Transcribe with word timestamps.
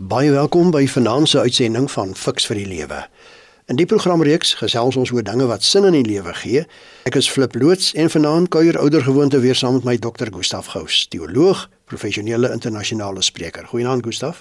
Baie 0.00 0.30
welkom 0.30 0.70
by 0.72 0.86
vanaand 0.88 1.28
se 1.28 1.38
uitsending 1.38 1.90
van 1.92 2.14
Fix 2.16 2.46
vir 2.48 2.56
die 2.56 2.66
Lewe. 2.66 3.02
In 3.68 3.76
die 3.76 3.84
programreeks 3.84 4.54
gesels 4.56 4.96
ons 4.96 5.10
oor 5.12 5.20
dinge 5.22 5.44
wat 5.50 5.66
sin 5.68 5.84
in 5.84 5.92
die 5.92 6.06
lewe 6.06 6.32
gee. 6.38 6.62
Ek 7.04 7.18
is 7.20 7.28
Flip 7.28 7.52
loods 7.60 7.90
en 7.92 8.08
vanaand 8.08 8.48
kuier 8.48 8.78
oudergewoonte 8.80 9.42
weer 9.44 9.54
saam 9.54 9.76
met 9.76 9.84
my 9.84 9.96
dokter 10.00 10.32
Gustaf 10.32 10.70
Gous, 10.72 11.02
teoloog, 11.12 11.66
professionele 11.84 12.48
internasionale 12.56 13.20
spreker. 13.20 13.68
Goeienaand 13.68 14.08
Gustaf. 14.08 14.40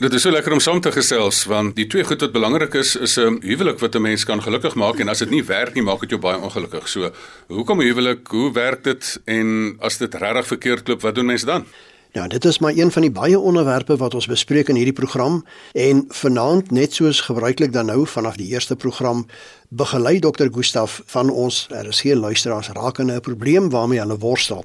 Dit 0.00 0.14
is 0.16 0.26
so 0.26 0.34
lekker 0.34 0.56
om 0.56 0.60
saam 0.64 0.80
te 0.82 0.90
gesels 0.90 1.44
want 1.46 1.76
die 1.76 1.86
twee 1.86 2.02
goed 2.08 2.24
wat 2.24 2.34
belangrik 2.34 2.74
is 2.74 2.96
is 2.96 3.18
'n 3.18 3.38
huwelik 3.46 3.78
wat 3.78 3.94
'n 3.94 4.02
mens 4.02 4.24
kan 4.24 4.42
gelukkig 4.42 4.74
maak 4.74 4.98
en 4.98 5.08
as 5.08 5.18
dit 5.18 5.30
nie 5.30 5.44
werk 5.44 5.74
nie 5.74 5.82
maak 5.82 6.00
dit 6.00 6.10
jou 6.10 6.20
baie 6.20 6.40
ongelukkig. 6.40 6.88
So, 6.88 7.12
hoekom 7.46 7.78
'n 7.78 7.86
huwelik? 7.86 8.26
Hoe 8.26 8.52
werk 8.52 8.82
dit? 8.84 9.20
En 9.24 9.76
as 9.78 9.98
dit 9.98 10.14
regtig 10.14 10.46
verkeerd 10.46 10.88
loop, 10.88 11.00
wat 11.00 11.14
doen 11.14 11.26
mense 11.26 11.46
dan? 11.46 11.64
Nou, 12.12 12.28
dit 12.28 12.44
is 12.44 12.58
maar 12.58 12.72
een 12.74 12.90
van 12.90 13.02
die 13.02 13.10
baie 13.10 13.38
onderwerpe 13.38 13.96
wat 13.96 14.14
ons 14.14 14.26
bespreek 14.26 14.68
in 14.68 14.74
hierdie 14.74 14.94
program 14.94 15.44
en 15.72 16.04
vanaand 16.08 16.70
net 16.70 16.94
soos 16.94 17.20
gebruiklik 17.20 17.72
dan 17.72 17.86
nou 17.86 18.06
vanaf 18.06 18.36
die 18.36 18.48
eerste 18.50 18.76
program 18.76 19.26
begelei 19.68 20.18
dokter 20.18 20.50
Gustaf 20.52 21.02
van 21.06 21.30
ons 21.30 21.68
geen 21.70 22.18
luisteraars 22.18 22.68
rakende 22.68 23.14
'n 23.14 23.20
probleem 23.20 23.70
waarmee 23.70 23.98
hulle 23.98 24.18
worstel. 24.18 24.64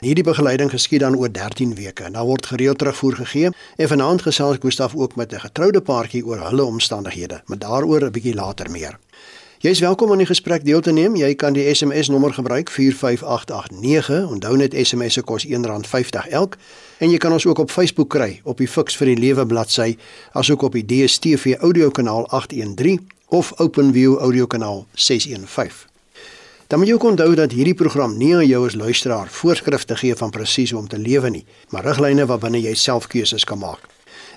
Hierdie 0.00 0.24
begeleiding 0.24 0.70
geskied 0.70 1.00
dan 1.00 1.16
oor 1.16 1.32
13 1.32 1.74
weke 1.74 2.02
en 2.02 2.12
dan 2.12 2.26
word 2.26 2.46
gereeld 2.46 2.78
terugvoer 2.78 3.14
gegee 3.14 3.48
en 3.76 3.88
vanaand 3.88 4.22
gesels 4.22 4.56
Gustaf 4.60 4.94
ook 4.94 5.16
met 5.16 5.32
'n 5.32 5.40
getroude 5.40 5.80
paartjie 5.80 6.26
oor 6.26 6.48
hulle 6.48 6.64
omstandighede, 6.64 7.42
maar 7.44 7.58
daaroor 7.58 8.04
'n 8.04 8.10
bietjie 8.10 8.34
later 8.34 8.70
meer. 8.70 8.98
Jy 9.66 9.72
is 9.74 9.80
welkom 9.82 10.12
om 10.14 10.20
die 10.20 10.28
gesprek 10.28 10.62
deel 10.62 10.78
te 10.78 10.92
neem. 10.94 11.16
Jy 11.18 11.32
kan 11.34 11.56
die 11.56 11.64
SMS 11.74 12.06
nommer 12.06 12.30
gebruik 12.30 12.68
45889. 12.70 14.28
Onthou 14.30 14.52
net 14.60 14.76
SMS 14.78 15.16
se 15.18 15.24
kos 15.26 15.42
R1.50 15.48 16.28
elk. 16.38 16.54
En 17.02 17.10
jy 17.10 17.18
kan 17.18 17.34
ons 17.34 17.46
ook 17.50 17.58
op 17.58 17.72
Facebook 17.74 18.12
kry 18.14 18.36
op 18.46 18.62
die 18.62 18.68
Fix 18.70 18.94
vir 18.94 19.10
die 19.10 19.16
Lewe 19.18 19.42
bladsy, 19.46 19.96
asook 20.38 20.62
op 20.68 20.78
die 20.78 20.84
DStv 20.86 21.56
audiokanaal 21.66 22.28
813 22.30 23.10
of 23.34 23.50
OpenView 23.58 24.14
audiokanaal 24.28 24.84
615. 24.94 25.90
Dan 26.70 26.78
moet 26.78 26.94
jy 26.94 27.02
onthou 27.02 27.32
dat 27.34 27.58
hierdie 27.58 27.74
program 27.74 28.14
nie 28.16 28.36
aan 28.38 28.46
jou 28.46 28.62
as 28.70 28.78
luisteraar 28.78 29.26
voorskrifte 29.26 29.98
gee 29.98 30.14
van 30.14 30.30
presies 30.30 30.70
hoe 30.70 30.84
om 30.84 30.88
te 30.88 30.98
lewe 30.98 31.30
nie, 31.40 31.46
maar 31.74 31.90
riglyne 31.90 32.30
waarbinne 32.30 32.62
jy 32.62 32.78
self 32.78 33.10
keuses 33.10 33.44
kan 33.44 33.58
maak. 33.58 33.82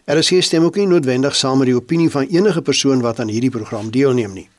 Geen 0.10 0.44
stem 0.44 0.64
ook 0.66 0.76
nie 0.76 0.90
noodwendig 0.90 1.36
saam 1.36 1.62
met 1.62 1.70
die 1.70 1.78
opinie 1.78 2.10
van 2.10 2.26
enige 2.26 2.62
persoon 2.62 3.06
wat 3.06 3.20
aan 3.20 3.30
hierdie 3.30 3.54
program 3.54 3.92
deelneem 3.94 4.34
nie. 4.34 4.50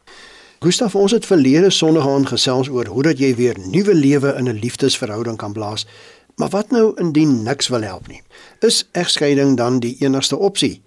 Gustaf, 0.61 0.95
ons 0.95 1.13
het 1.13 1.25
verlede 1.25 1.71
Sondag 1.71 2.05
aan 2.09 2.27
gesels 2.29 2.69
oor 2.69 2.87
hoe 2.93 3.03
dat 3.03 3.19
jy 3.19 3.31
weer 3.35 3.57
nuwe 3.65 3.95
lewe 3.95 4.35
in 4.37 4.49
'n 4.49 4.59
liefdesverhouding 4.61 5.37
kan 5.37 5.53
blaas. 5.53 5.87
Maar 6.37 6.49
wat 6.49 6.71
nou 6.71 6.93
indien 7.01 7.43
niks 7.43 7.69
wil 7.69 7.81
help 7.81 8.07
nie? 8.07 8.23
Is 8.59 8.89
egskeiding 8.93 9.57
dan 9.57 9.79
die 9.79 9.97
enigste 9.99 10.37
opsie? 10.37 10.83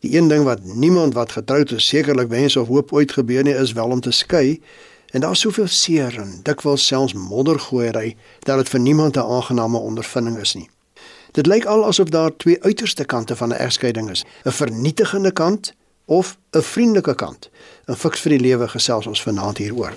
Die 0.00 0.16
een 0.16 0.28
ding 0.28 0.44
wat 0.44 0.64
niemand 0.64 1.14
wat 1.14 1.32
getroud 1.32 1.70
is 1.70 1.88
sekerlik 1.88 2.28
wens 2.28 2.56
of 2.56 2.68
hoop 2.68 2.92
ooit 2.92 3.12
gebeur 3.12 3.42
nie 3.42 3.54
is 3.54 3.72
wel 3.72 3.88
om 3.88 4.00
te 4.00 4.10
skei. 4.10 4.62
En 5.10 5.20
daar's 5.20 5.40
soveel 5.40 5.68
seer 5.68 6.18
en 6.18 6.40
dikwels 6.42 6.86
selfs 6.86 7.12
moddergooiery 7.12 8.16
dat 8.38 8.56
dit 8.56 8.68
vir 8.68 8.80
niemand 8.80 9.16
'n 9.16 9.20
aangename 9.20 9.78
ondervinding 9.78 10.38
is 10.38 10.54
nie. 10.54 10.70
Dit 11.30 11.46
lyk 11.46 11.64
al 11.64 11.86
asof 11.86 12.08
daar 12.08 12.36
twee 12.36 12.62
uiterste 12.62 13.04
kante 13.04 13.36
van 13.36 13.48
'n 13.48 13.58
egskeiding 13.58 14.10
is, 14.10 14.24
'n 14.44 14.50
vernietigende 14.50 15.32
kant 15.32 15.74
of 16.06 16.36
'n 16.50 16.62
vriendelike 16.62 17.14
kant. 17.14 17.50
'n 17.88 17.94
Fiks 17.94 18.20
vir 18.20 18.30
die 18.30 18.40
lewe 18.40 18.68
gesels 18.68 19.06
ons 19.06 19.22
vanaand 19.22 19.58
hieroor. 19.58 19.94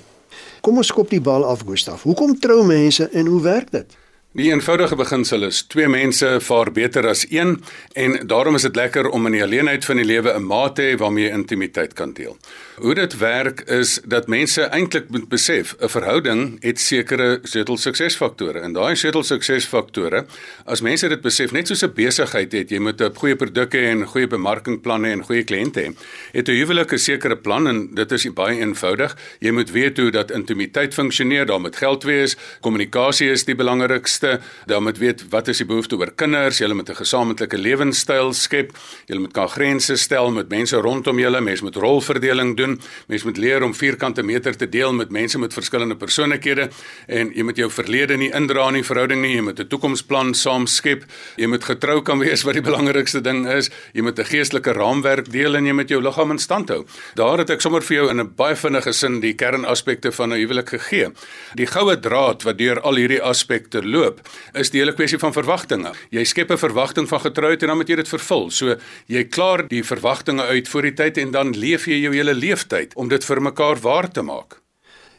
Kom 0.60 0.76
ons 0.76 0.86
skop 0.86 1.10
die 1.10 1.20
bal 1.20 1.44
af, 1.44 1.62
Gustaf. 1.66 2.02
Hoekom 2.02 2.38
trou 2.38 2.64
mense 2.66 3.08
en 3.08 3.26
hoe 3.26 3.42
werk 3.42 3.70
dit? 3.70 3.96
Die 4.32 4.52
eenvoudige 4.52 4.96
beginsel 4.96 5.42
is 5.42 5.64
twee 5.66 5.88
mense 5.88 6.36
vaar 6.40 6.68
beter 6.72 7.06
as 7.10 7.24
een 7.30 7.56
en 7.92 8.26
daarom 8.26 8.54
is 8.54 8.62
dit 8.62 8.76
lekker 8.76 9.08
om 9.08 9.26
in 9.26 9.32
die 9.32 9.42
alleenheid 9.42 9.84
van 9.84 9.96
die 9.96 10.04
lewe 10.04 10.34
'n 10.34 10.46
maat 10.46 10.74
te 10.74 10.82
hê 10.82 10.98
waarmee 10.98 11.24
jy 11.24 11.34
intimiteit 11.34 11.92
kan 11.92 12.12
deel. 12.12 12.36
Hoe 12.80 12.94
dit 12.94 13.18
werk 13.18 13.60
is 13.60 13.98
dat 14.08 14.26
mense 14.26 14.62
eintlik 14.62 15.10
moet 15.12 15.28
besef 15.28 15.74
'n 15.78 15.88
verhouding 15.88 16.62
het 16.62 16.80
sekere 16.80 17.38
sleutel 17.42 17.76
suksesfaktore 17.76 18.58
en 18.58 18.72
daai 18.72 18.96
sleutel 18.96 19.22
suksesfaktore 19.22 20.24
as 20.64 20.80
mense 20.80 21.08
dit 21.08 21.20
besef 21.20 21.52
net 21.52 21.66
soos 21.66 21.82
'n 21.84 21.92
besigheid 21.94 22.52
het 22.52 22.70
jy 22.70 22.78
moet 22.78 23.00
'n 23.00 23.14
goeie 23.14 23.36
produk 23.36 23.74
hê 23.74 23.84
en 23.90 24.06
goeie 24.06 24.26
bemarkingplanne 24.26 25.08
en 25.08 25.22
goeie 25.22 25.44
kliënte 25.44 25.80
hê. 25.80 25.94
Het 26.32 26.48
'n 26.48 26.52
huwelik 26.52 26.92
'n 26.92 26.98
sekere 26.98 27.36
plan 27.36 27.68
en 27.68 27.94
dit 27.94 28.12
is 28.12 28.32
baie 28.32 28.60
eenvoudig. 28.60 29.16
Jy 29.40 29.50
moet 29.50 29.70
weet 29.70 29.96
hoe 29.98 30.10
dat 30.10 30.30
intimiteit 30.30 30.94
funksioneer, 30.94 31.46
daar 31.46 31.60
moet 31.60 31.76
geld 31.76 32.02
wees, 32.04 32.36
kommunikasie 32.60 33.30
is 33.30 33.44
die 33.44 33.54
belangrikste 33.54 34.40
dan 34.66 34.82
moet 34.82 34.98
weet 34.98 35.28
wat 35.28 35.48
is 35.48 35.58
die 35.58 35.66
behoefte 35.66 35.96
oor 35.96 36.12
kinders, 36.14 36.58
jy 36.58 36.72
moet 36.72 36.88
'n 36.88 36.94
gesamentlike 36.94 37.58
lewenstyl 37.58 38.32
skep, 38.32 38.72
jy 39.06 39.18
moet 39.18 39.32
kan 39.32 39.48
grense 39.48 39.96
stel 39.96 40.30
met 40.30 40.48
mense 40.48 40.76
rondom 40.76 41.18
julle, 41.18 41.40
mense 41.40 41.64
moet 41.64 41.76
rolverdeling 41.76 42.56
doen, 42.56 42.69
mense 43.08 43.26
moet 43.26 43.36
leer 43.36 43.62
om 43.62 43.74
vierkante 43.74 44.22
meter 44.22 44.56
te 44.56 44.68
deel 44.68 44.92
met 44.92 45.10
mense 45.10 45.38
met 45.38 45.54
verskillende 45.54 45.96
persoonlikhede 45.96 46.70
en 47.08 47.32
jy 47.34 47.42
moet 47.42 47.56
jou 47.56 47.70
verlede 47.70 48.16
nie 48.16 48.30
indra 48.36 48.68
in 48.68 48.80
die 48.80 48.86
verhouding 48.86 49.22
nie, 49.22 49.34
jy 49.36 49.42
moet 49.42 49.60
'n 49.60 49.68
toekomsplan 49.68 50.34
saam 50.34 50.66
skep, 50.66 51.04
jy 51.36 51.46
moet 51.46 51.64
getrou 51.64 52.02
kan 52.02 52.18
wees 52.18 52.44
wat 52.44 52.54
die 52.54 52.66
belangrikste 52.70 53.20
ding 53.20 53.46
is, 53.48 53.70
jy 53.94 54.02
moet 54.02 54.18
'n 54.18 54.24
geestelike 54.24 54.72
raamwerk 54.72 55.30
deel 55.30 55.56
en 55.56 55.66
jy 55.66 55.72
moet 55.72 55.88
jou 55.88 56.00
liggaam 56.02 56.30
in 56.30 56.38
stand 56.38 56.68
hou. 56.68 56.84
Daar 57.14 57.38
het 57.38 57.50
ek 57.50 57.60
sommer 57.60 57.82
vir 57.82 57.96
jou 57.96 58.10
in 58.10 58.20
'n 58.20 58.34
baie 58.36 58.56
vinnige 58.56 58.92
sin 58.92 59.20
die 59.20 59.34
kernaspekte 59.34 60.12
van 60.12 60.32
'n 60.32 60.40
huwelik 60.40 60.68
gegee. 60.68 61.08
Die 61.54 61.66
goue 61.66 61.96
draad 61.96 62.42
wat 62.42 62.58
deur 62.58 62.80
al 62.80 62.96
hierdie 62.96 63.22
aspekte 63.22 63.82
loop 63.82 64.20
is 64.54 64.70
die 64.70 64.80
hele 64.80 64.92
kwessie 64.92 65.18
van 65.18 65.32
verwagtinge. 65.32 65.92
Jy 66.10 66.24
skep 66.24 66.50
'n 66.50 66.58
verwagting 66.58 67.08
van 67.08 67.20
getrouheid 67.20 67.62
en 67.62 67.68
dan 67.68 67.76
moet 67.76 67.88
jy 67.88 67.96
dit 67.96 68.08
vervul. 68.08 68.50
So 68.50 68.76
jy 69.06 69.24
klaar 69.24 69.68
die 69.68 69.82
verwagtinge 69.82 70.42
uit 70.42 70.68
voor 70.68 70.82
die 70.82 70.94
tyd 70.94 71.18
en 71.18 71.30
dan 71.30 71.52
leef 71.56 71.86
jy 71.86 72.00
jou 72.02 72.14
hele 72.14 72.34
leeftyd 72.60 72.94
om 72.94 73.08
dit 73.08 73.24
vir 73.24 73.40
mekaar 73.40 73.80
waar 73.80 74.10
te 74.10 74.22
maak. 74.22 74.60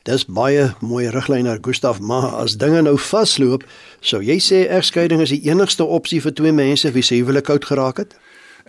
Dis 0.04 0.26
baie 0.26 0.74
mooi 0.82 1.10
riglyne 1.10 1.60
Gustaf, 1.62 2.00
maar 2.00 2.34
as 2.42 2.58
dinge 2.58 2.82
nou 2.82 2.98
vasloop, 2.98 3.64
sou 4.02 4.22
jy 4.22 4.40
sê 4.40 4.68
egskeiding 4.70 5.22
is 5.22 5.30
die 5.30 5.50
enigste 5.50 5.84
opsie 5.84 6.22
vir 6.22 6.34
twee 6.34 6.52
mense 6.52 6.92
wie 6.92 7.04
se 7.04 7.16
huwelik 7.16 7.46
koud 7.46 7.66
geraak 7.66 7.98
het? 7.98 8.16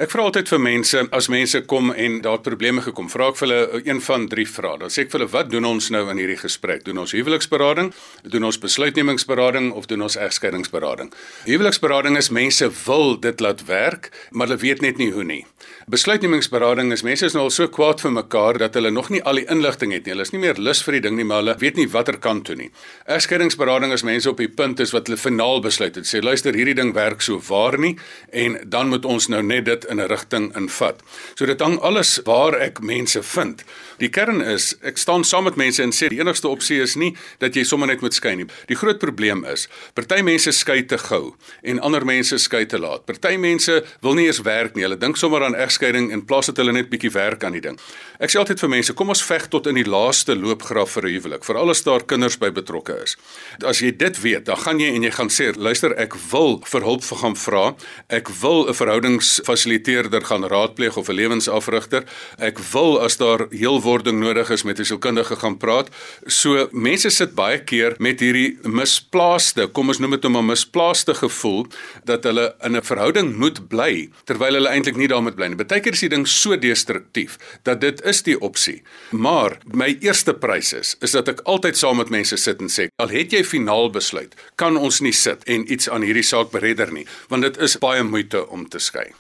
Ek 0.00 0.08
vra 0.08 0.24
altyd 0.24 0.48
vir 0.48 0.60
mense 0.60 1.00
as 1.12 1.26
mense 1.28 1.60
kom 1.68 1.90
en 1.92 2.22
daar 2.24 2.38
probleme 2.40 2.80
gekom, 2.80 3.10
vra 3.12 3.26
ek 3.28 3.36
vir 3.36 3.48
hulle 3.48 3.80
een 3.84 3.98
van 4.00 4.24
drie 4.28 4.46
vrae. 4.48 4.78
Dan 4.80 4.92
sê 4.92 5.04
ek 5.04 5.10
vir 5.10 5.20
hulle, 5.20 5.32
"Wat 5.32 5.50
doen 5.50 5.64
ons 5.64 5.90
nou 5.90 6.08
in 6.10 6.16
hierdie 6.16 6.40
gesprek? 6.40 6.84
Doen 6.84 6.98
ons 6.98 7.12
huweliksberading, 7.12 7.92
doen 8.24 8.44
ons 8.44 8.58
besluitnemingsberading 8.58 9.72
of 9.72 9.86
doen 9.86 10.02
ons 10.02 10.16
egskeidingsberading?" 10.16 11.12
Huweliksberading 11.44 12.16
is 12.16 12.30
mense 12.30 12.70
wil 12.86 13.20
dit 13.20 13.40
laat 13.40 13.64
werk, 13.66 14.10
maar 14.30 14.46
hulle 14.46 14.60
weet 14.60 14.80
net 14.80 14.96
nie 14.96 15.12
hoe 15.12 15.24
nie. 15.24 15.46
Besluitnemingsberading 15.90 16.92
is 16.94 17.02
mense 17.02 17.26
is 17.26 17.34
nou 17.34 17.48
al 17.48 17.50
so 17.50 17.66
kwaad 17.66 17.98
vir 18.04 18.12
mekaar 18.14 18.58
dat 18.62 18.76
hulle 18.78 18.92
nog 18.94 19.08
nie 19.10 19.18
al 19.26 19.40
die 19.40 19.46
inligting 19.50 19.90
het 19.90 20.06
nie. 20.06 20.12
Hulle 20.14 20.22
is 20.22 20.30
nie 20.30 20.40
meer 20.44 20.60
lus 20.62 20.82
vir 20.86 20.94
die 20.98 21.02
ding 21.08 21.16
nie, 21.18 21.26
maar 21.26 21.42
hulle 21.42 21.56
weet 21.58 21.80
nie 21.80 21.88
watter 21.90 22.20
kant 22.22 22.44
toe 22.46 22.54
nie. 22.58 22.68
Egskeidingsberading 23.10 23.90
is 23.92 24.04
mense 24.06 24.30
op 24.30 24.38
die 24.38 24.50
punt 24.50 24.78
is 24.80 24.92
wat 24.94 25.10
hulle 25.10 25.18
finaal 25.18 25.58
besluit 25.64 25.98
het. 25.98 26.06
Sê, 26.06 26.22
"Luister, 26.22 26.54
hierdie 26.54 26.76
ding 26.78 26.92
werk 26.94 27.22
so 27.22 27.40
waar 27.48 27.78
nie 27.78 27.96
en 28.30 28.58
dan 28.64 28.88
moet 28.88 29.04
ons 29.04 29.26
nou 29.28 29.42
net 29.42 29.64
dit 29.64 29.84
in 29.84 30.00
'n 30.00 30.06
rigting 30.06 30.56
invat. 30.56 31.02
So 31.34 31.46
dit 31.46 31.60
hang 31.60 31.80
alles 31.80 32.20
waar 32.24 32.54
ek 32.54 32.80
mense 32.80 33.22
vind. 33.22 33.64
Die 33.98 34.08
kern 34.08 34.40
is 34.40 34.74
ek 34.82 34.98
staan 34.98 35.24
saam 35.24 35.44
met 35.44 35.56
mense 35.56 35.82
en 35.82 35.92
sê 35.92 36.08
die 36.08 36.20
enigste 36.20 36.48
opsie 36.48 36.80
is 36.80 36.96
nie 36.96 37.16
dat 37.38 37.54
jy 37.54 37.64
sommer 37.64 37.86
net 37.86 38.00
moet 38.00 38.14
skei 38.14 38.34
nie. 38.36 38.46
Die 38.66 38.76
groot 38.76 38.98
probleem 38.98 39.44
is 39.44 39.68
party 39.94 40.22
mense 40.22 40.52
skei 40.52 40.82
te 40.82 40.98
gou 40.98 41.34
en 41.62 41.80
ander 41.80 42.04
mense 42.04 42.38
skei 42.38 42.66
te 42.66 42.78
laat. 42.78 43.06
Party 43.06 43.36
mense 43.36 43.84
wil 44.02 44.14
nie 44.14 44.26
eens 44.26 44.42
werk 44.42 44.74
nie. 44.74 44.82
Hulle 44.82 44.98
dink 44.98 45.16
sommer 45.16 45.44
aan 45.44 45.54
egskeiding 45.72 46.12
en 46.12 46.24
plaas 46.24 46.46
dit 46.46 46.56
hulle 46.56 46.76
net 46.76 46.90
bietjie 46.92 47.10
werk 47.16 47.44
aan 47.44 47.56
die 47.56 47.64
ding. 47.64 47.80
Ek 48.20 48.30
sê 48.30 48.38
altyd 48.38 48.60
vir 48.60 48.68
mense, 48.76 48.92
kom 48.94 49.08
ons 49.08 49.24
veg 49.24 49.48
tot 49.48 49.66
in 49.66 49.80
die 49.80 49.88
laaste 49.88 50.36
loopgraaf 50.36 50.90
vir 50.98 51.08
'n 51.08 51.14
huwelik, 51.16 51.44
veral 51.44 51.70
as 51.70 51.82
daar 51.82 52.04
kinders 52.04 52.38
by 52.38 52.50
betrokke 52.50 53.02
is. 53.02 53.16
As 53.64 53.80
jy 53.80 53.90
dit 53.90 54.22
weet, 54.22 54.44
dan 54.44 54.56
gaan 54.56 54.78
jy 54.78 54.94
en 54.94 55.02
jy 55.02 55.10
gaan 55.10 55.28
sê, 55.28 55.56
luister, 55.56 55.92
ek 55.98 56.14
wil 56.30 56.60
vir 56.64 56.82
hulp 56.82 57.02
vir 57.02 57.18
gaan 57.18 57.36
vra. 57.36 57.74
Ek 58.08 58.28
wil 58.28 58.68
'n 58.68 58.74
verhoudingsfasiliteit 58.74 59.72
fasiliteerder 59.72 60.24
gaan 60.24 60.44
raadpleeg 60.44 60.96
of 60.96 61.08
'n 61.08 61.14
lewensafrigter. 61.14 62.04
Ek 62.38 62.58
wil 62.58 63.00
as 63.00 63.16
daar 63.16 63.46
heelwording 63.50 64.18
nodig 64.18 64.50
is 64.50 64.62
met 64.62 64.78
'n 64.78 64.84
sielkundige 64.84 65.36
gaan 65.36 65.56
praat. 65.56 65.88
So 66.26 66.68
mense 66.72 67.10
sit 67.10 67.34
baie 67.34 67.64
keer 67.64 67.94
met 67.98 68.20
hierdie 68.20 68.58
misplaaste, 68.62 69.66
kom 69.66 69.88
ons 69.88 69.98
noem 69.98 70.10
dit 70.10 70.22
nou 70.22 70.42
'n 70.42 70.46
misplaaste 70.46 71.14
gevoel 71.14 71.66
dat 72.04 72.24
hulle 72.24 72.54
in 72.62 72.76
'n 72.76 72.82
verhouding 72.82 73.36
moet 73.36 73.68
bly 73.68 74.10
terwyl 74.24 74.52
hulle 74.52 74.68
eintlik 74.68 74.96
nie 74.96 75.08
daar 75.08 75.22
moet 75.22 75.34
bly 75.34 75.46
nie. 75.46 75.56
Partykeer 75.62 75.94
is 75.94 76.00
die 76.02 76.10
ding 76.10 76.24
so 76.26 76.56
destruktief 76.58 77.36
dat 77.62 77.80
dit 77.80 78.00
is 78.08 78.22
die 78.26 78.34
opsie. 78.42 78.80
Maar 79.14 79.60
my 79.70 79.92
eerste 80.02 80.34
prys 80.34 80.72
is 80.74 80.96
is 81.06 81.14
dat 81.14 81.28
ek 81.30 81.44
altyd 81.46 81.78
saam 81.78 82.00
met 82.02 82.10
mense 82.10 82.36
sit 82.36 82.58
en 82.60 82.70
sê, 82.72 82.88
al 82.98 83.12
het 83.14 83.30
jy 83.30 83.44
finaal 83.46 83.92
besluit, 83.94 84.34
kan 84.58 84.76
ons 84.76 84.98
nie 85.06 85.14
sit 85.14 85.44
en 85.46 85.62
iets 85.70 85.86
aan 85.88 86.02
hierdie 86.02 86.26
saak 86.26 86.50
beredder 86.50 86.90
nie, 86.90 87.06
want 87.30 87.46
dit 87.46 87.60
is 87.62 87.78
baie 87.78 88.02
moeite 88.02 88.42
om 88.50 88.66
te 88.66 88.82
skei. 88.82 89.12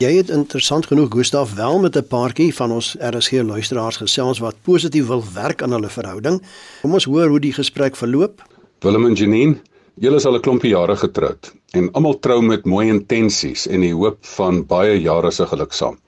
Jy 0.00 0.14
het 0.16 0.32
interessant 0.32 0.88
genoeg 0.88 1.12
Gustaf 1.12 1.52
wel 1.60 1.78
met 1.84 1.96
'n 1.96 2.08
paartjie 2.08 2.54
van 2.56 2.72
ons 2.72 2.96
RSG 2.96 3.44
luisteraars 3.44 4.00
gesels 4.00 4.38
wat 4.40 4.56
positief 4.64 5.06
wil 5.06 5.24
werk 5.34 5.62
aan 5.62 5.72
hulle 5.72 5.90
verhouding. 5.90 6.40
Kom 6.80 6.92
ons 6.92 7.04
hoor 7.04 7.28
hoe 7.28 7.40
die 7.40 7.52
gesprek 7.52 7.96
verloop. 7.96 8.42
Willem 8.80 9.06
en 9.06 9.14
Janine, 9.14 9.60
julle 9.94 10.16
is 10.16 10.24
al 10.24 10.36
'n 10.36 10.40
klompie 10.40 10.70
jare 10.70 10.96
getroud 10.96 11.59
en 11.72 11.90
almal 11.92 12.18
trou 12.18 12.40
met 12.42 12.64
mooi 12.64 12.88
intensies 12.88 13.66
en 13.66 13.80
die 13.80 13.94
hoop 13.94 14.18
van 14.36 14.64
baie 14.66 15.00
jare 15.00 15.30
se 15.30 15.46
geluk 15.46 15.72
saam. 15.72 15.98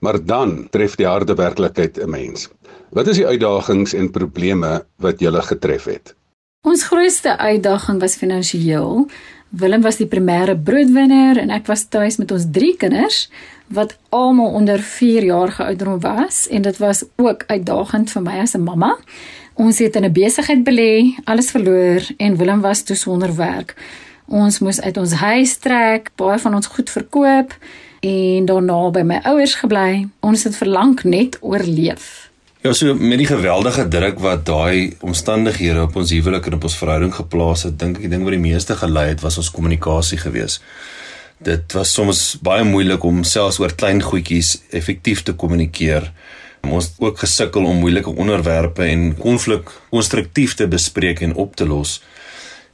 Maar 0.00 0.18
dan 0.24 0.68
tref 0.70 0.96
die 0.96 1.06
harde 1.06 1.34
werklikheid 1.34 1.98
'n 1.98 2.10
mens. 2.10 2.48
Wat 2.90 3.06
is 3.06 3.16
die 3.16 3.26
uitdagings 3.26 3.94
en 3.94 4.10
probleme 4.10 4.84
wat 4.96 5.20
julle 5.20 5.42
getref 5.42 5.84
het? 5.84 6.14
Ons 6.62 6.84
grootste 6.84 7.38
uitdaging 7.38 8.00
was 8.00 8.16
finansiëel. 8.16 9.08
Willem 9.48 9.82
was 9.82 9.96
die 9.96 10.06
primêre 10.06 10.54
broodwinner 10.56 11.36
en 11.38 11.50
ek 11.50 11.66
was 11.66 11.88
tuis 11.88 12.16
met 12.16 12.30
ons 12.30 12.44
drie 12.50 12.76
kinders 12.76 13.30
wat 13.72 13.96
almal 14.08 14.52
onder 14.52 14.78
4 14.78 15.24
jaar 15.24 15.52
geouderdom 15.52 16.00
was 16.00 16.48
en 16.48 16.62
dit 16.62 16.76
was 16.76 17.04
ook 17.16 17.44
uitdagend 17.46 18.10
vir 18.10 18.22
my 18.22 18.38
as 18.40 18.54
'n 18.54 18.62
mamma. 18.62 18.98
Ons 19.54 19.78
het 19.78 19.96
in 19.96 20.04
'n 20.04 20.12
besigheid 20.12 20.64
belê, 20.64 21.14
alles 21.24 21.50
verloor 21.50 22.00
en 22.16 22.36
Willem 22.36 22.60
was 22.60 22.82
toe 22.82 22.96
sonder 22.96 23.36
werk. 23.36 23.74
Ons 24.26 24.58
moes 24.62 24.80
uit 24.80 24.96
ons 24.96 25.12
huis 25.12 25.56
trek, 25.58 26.10
baie 26.16 26.38
van 26.38 26.54
ons 26.54 26.66
goed 26.66 26.90
verkoop 26.90 27.56
en 28.02 28.46
daarna 28.46 28.78
by 28.94 29.02
my 29.06 29.18
ouers 29.30 29.54
gebly. 29.60 30.06
Ons 30.20 30.44
het 30.48 30.56
verlang 30.58 30.96
net 31.04 31.38
oorleef. 31.40 32.32
Ja, 32.62 32.70
so 32.72 32.94
met 32.94 33.18
die 33.18 33.26
geweldige 33.26 33.88
druk 33.90 34.20
wat 34.22 34.44
daai 34.46 34.94
omstandighede 35.02 35.82
op 35.82 35.96
ons 35.98 36.12
huwelik 36.14 36.46
en 36.46 36.54
op 36.54 36.66
ons 36.68 36.76
verhouding 36.78 37.14
geplaas 37.14 37.64
het, 37.66 37.74
dink 37.78 37.98
ek 37.98 38.04
die 38.06 38.10
ding 38.12 38.22
wat 38.22 38.36
die 38.36 38.44
meeste 38.44 38.76
gelei 38.78 39.08
het 39.08 39.24
was 39.24 39.38
ons 39.42 39.50
kommunikasie 39.50 40.20
geweest. 40.22 40.62
Dit 41.42 41.74
was 41.74 41.90
soms 41.90 42.20
baie 42.38 42.62
moeilik 42.62 43.02
om 43.02 43.24
selfs 43.26 43.58
oor 43.58 43.74
klein 43.74 43.98
goedjies 44.02 44.60
effektief 44.70 45.24
te 45.26 45.34
kommunikeer. 45.34 46.06
Ons 46.62 46.92
het 46.92 47.02
ook 47.02 47.18
gesukkel 47.24 47.66
om 47.66 47.82
moeilike 47.82 48.14
onderwerpe 48.14 48.86
en 48.86 49.08
konflik 49.18 49.72
konstruktief 49.90 50.54
te 50.54 50.68
bespreek 50.70 51.24
en 51.26 51.34
op 51.34 51.56
te 51.58 51.66
los. 51.66 51.98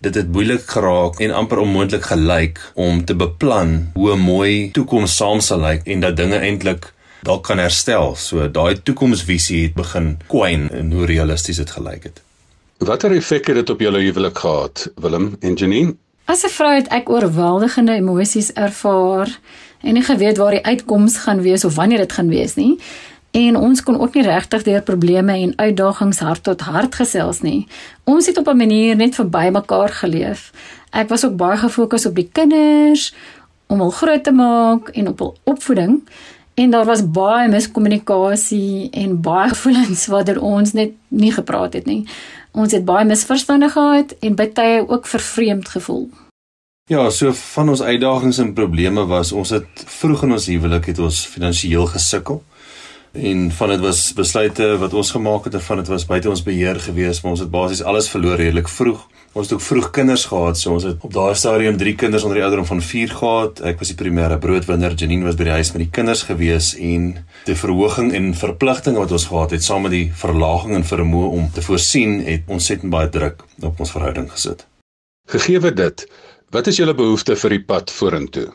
Dit 0.00 0.14
het 0.14 0.28
moeilik 0.30 0.62
geraak 0.70 1.18
en 1.18 1.32
amper 1.34 1.58
onmoontlik 1.58 2.04
gelyk 2.06 2.60
om 2.74 3.04
te 3.04 3.16
beplan 3.18 3.90
hoe 3.94 4.12
'n 4.14 4.18
mooi 4.18 4.70
toekoms 4.70 5.16
saam 5.16 5.40
sal 5.40 5.60
lyk 5.60 5.82
en 5.86 6.00
dat 6.00 6.16
dinge 6.16 6.38
eintlik 6.38 6.92
dalk 7.22 7.42
kan 7.44 7.58
herstel. 7.58 8.14
So 8.14 8.50
daai 8.50 8.82
toekomsvisie 8.82 9.62
het 9.62 9.74
begin 9.74 10.18
kwyn 10.26 10.70
en 10.70 10.92
hoe 10.92 11.06
realisties 11.06 11.56
dit 11.56 11.70
gelyk 11.70 12.02
het. 12.02 12.22
Watter 12.78 13.10
effek 13.12 13.46
het 13.46 13.56
dit 13.56 13.70
op 13.70 13.80
julle 13.80 13.98
huwelik 13.98 14.38
gehad, 14.38 14.90
Willem 14.94 15.36
en 15.40 15.54
Janine? 15.54 15.96
As 16.24 16.44
'n 16.44 16.48
vrou 16.48 16.74
het 16.74 16.88
ek 16.88 17.08
oorweldigende 17.10 17.92
emosies 17.92 18.52
ervaar 18.52 19.38
en 19.80 19.94
nie 19.94 20.02
geweet 20.02 20.36
waar 20.36 20.50
die 20.50 20.64
uitkoms 20.64 21.16
gaan 21.16 21.42
wees 21.42 21.64
of 21.64 21.74
wanneer 21.74 21.98
dit 21.98 22.12
gaan 22.12 22.28
wees 22.28 22.54
nie 22.54 22.78
en 23.30 23.56
ons 23.56 23.82
kon 23.82 24.00
ook 24.00 24.14
nie 24.14 24.24
regtig 24.24 24.62
deur 24.62 24.82
probleme 24.82 25.32
en 25.32 25.52
uitdagings 25.56 26.18
hart 26.18 26.42
tot 26.42 26.60
hart 26.60 26.94
gesels 26.94 27.40
nie. 27.40 27.66
Ons 28.04 28.26
het 28.26 28.38
op 28.38 28.48
'n 28.48 28.56
manier 28.56 28.96
net 28.96 29.14
verby 29.14 29.48
mekaar 29.52 29.88
geleef. 29.88 30.52
Ek 30.90 31.08
was 31.08 31.24
ook 31.24 31.36
baie 31.36 31.56
gefokus 31.56 32.06
op 32.06 32.14
die 32.14 32.28
kinders 32.32 33.14
om 33.66 33.78
hulle 33.78 33.92
groot 33.92 34.24
te 34.24 34.32
maak 34.32 34.88
en 34.88 35.08
op 35.08 35.18
hul 35.18 35.36
opvoeding 35.44 36.02
en 36.54 36.70
daar 36.70 36.84
was 36.84 37.10
baie 37.10 37.48
miskommunikasie 37.48 38.90
en 38.90 39.20
baie 39.20 39.48
gevoelens 39.54 40.06
waarder 40.06 40.40
ons 40.40 40.72
net 40.72 40.90
nie 41.08 41.32
gepraat 41.32 41.72
het 41.72 41.86
nie. 41.86 42.06
Ons 42.52 42.72
het 42.72 42.84
baie 42.84 43.04
misverstande 43.04 43.68
gehad 43.68 44.16
en 44.20 44.34
by 44.34 44.46
tye 44.46 44.88
ook 44.88 45.06
vervreemd 45.06 45.68
gevoel. 45.68 46.08
Ja, 46.88 47.10
so 47.10 47.32
van 47.32 47.68
ons 47.68 47.82
uitdagings 47.82 48.38
en 48.38 48.54
probleme 48.56 49.04
was 49.06 49.32
ons 49.32 49.50
het 49.50 49.82
vroeg 49.86 50.22
in 50.24 50.32
ons 50.32 50.46
huwelik 50.48 50.86
het 50.88 50.98
ons 50.98 51.26
finansiëel 51.26 51.86
gesukkel 51.86 52.40
en 53.12 53.50
van 53.52 53.68
dit 53.68 53.80
was 53.80 54.00
besluite 54.16 54.76
wat 54.80 54.94
ons 54.94 55.10
gemaak 55.10 55.44
het 55.48 55.54
en 55.54 55.62
van 55.62 55.80
dit 55.80 55.90
was 55.92 56.06
buite 56.06 56.30
ons 56.30 56.42
beheer 56.42 56.80
gewees, 56.80 57.22
maar 57.22 57.36
ons 57.36 57.40
het 57.44 57.50
basies 57.50 57.82
alles 57.82 58.10
verloor 58.10 58.36
redelik 58.36 58.68
vroeg. 58.68 59.06
Ons 59.32 59.46
het 59.46 59.54
ook 59.58 59.62
vroeg 59.62 59.90
kinders 59.90 60.24
gehad, 60.24 60.58
so 60.58 60.72
ons 60.72 60.86
het 60.88 61.02
op 61.04 61.12
daardie 61.12 61.38
stadium 61.38 61.76
3 61.78 61.94
kinders 61.94 62.22
onder 62.24 62.40
die 62.40 62.44
ouderdom 62.44 62.66
van 62.66 62.80
4 62.82 63.12
gehad. 63.20 63.60
Ek 63.70 63.78
was 63.78 63.92
die 63.92 63.98
primêre 63.98 64.38
broodwinner, 64.40 64.96
Janine 64.98 65.28
was 65.28 65.36
by 65.38 65.46
die 65.50 65.56
huis 65.58 65.72
met 65.74 65.84
die 65.84 65.90
kinders 65.94 66.24
gewees 66.28 66.72
en 66.74 67.10
die 67.46 67.56
verhoging 67.58 68.14
en 68.16 68.32
verpligtinge 68.34 69.02
wat 69.02 69.12
ons 69.14 69.28
gehad 69.30 69.52
het 69.54 69.64
saam 69.64 69.84
met 69.86 69.94
die 69.94 70.06
verlaging 70.22 70.74
in 70.80 70.86
vermoë 70.88 71.34
om 71.38 71.50
te 71.54 71.62
voorsien, 71.62 72.22
het 72.26 72.48
ontsettend 72.48 72.90
baie 72.94 73.12
druk 73.12 73.44
op 73.62 73.84
ons 73.84 73.92
verhouding 73.94 74.30
gesit. 74.32 74.64
Gegeewe 75.28 75.74
dit, 75.76 76.08
wat 76.50 76.66
is 76.66 76.80
julle 76.80 76.96
behoefte 76.96 77.36
vir 77.36 77.58
die 77.58 77.64
pad 77.68 77.92
vorentoe? 77.92 78.48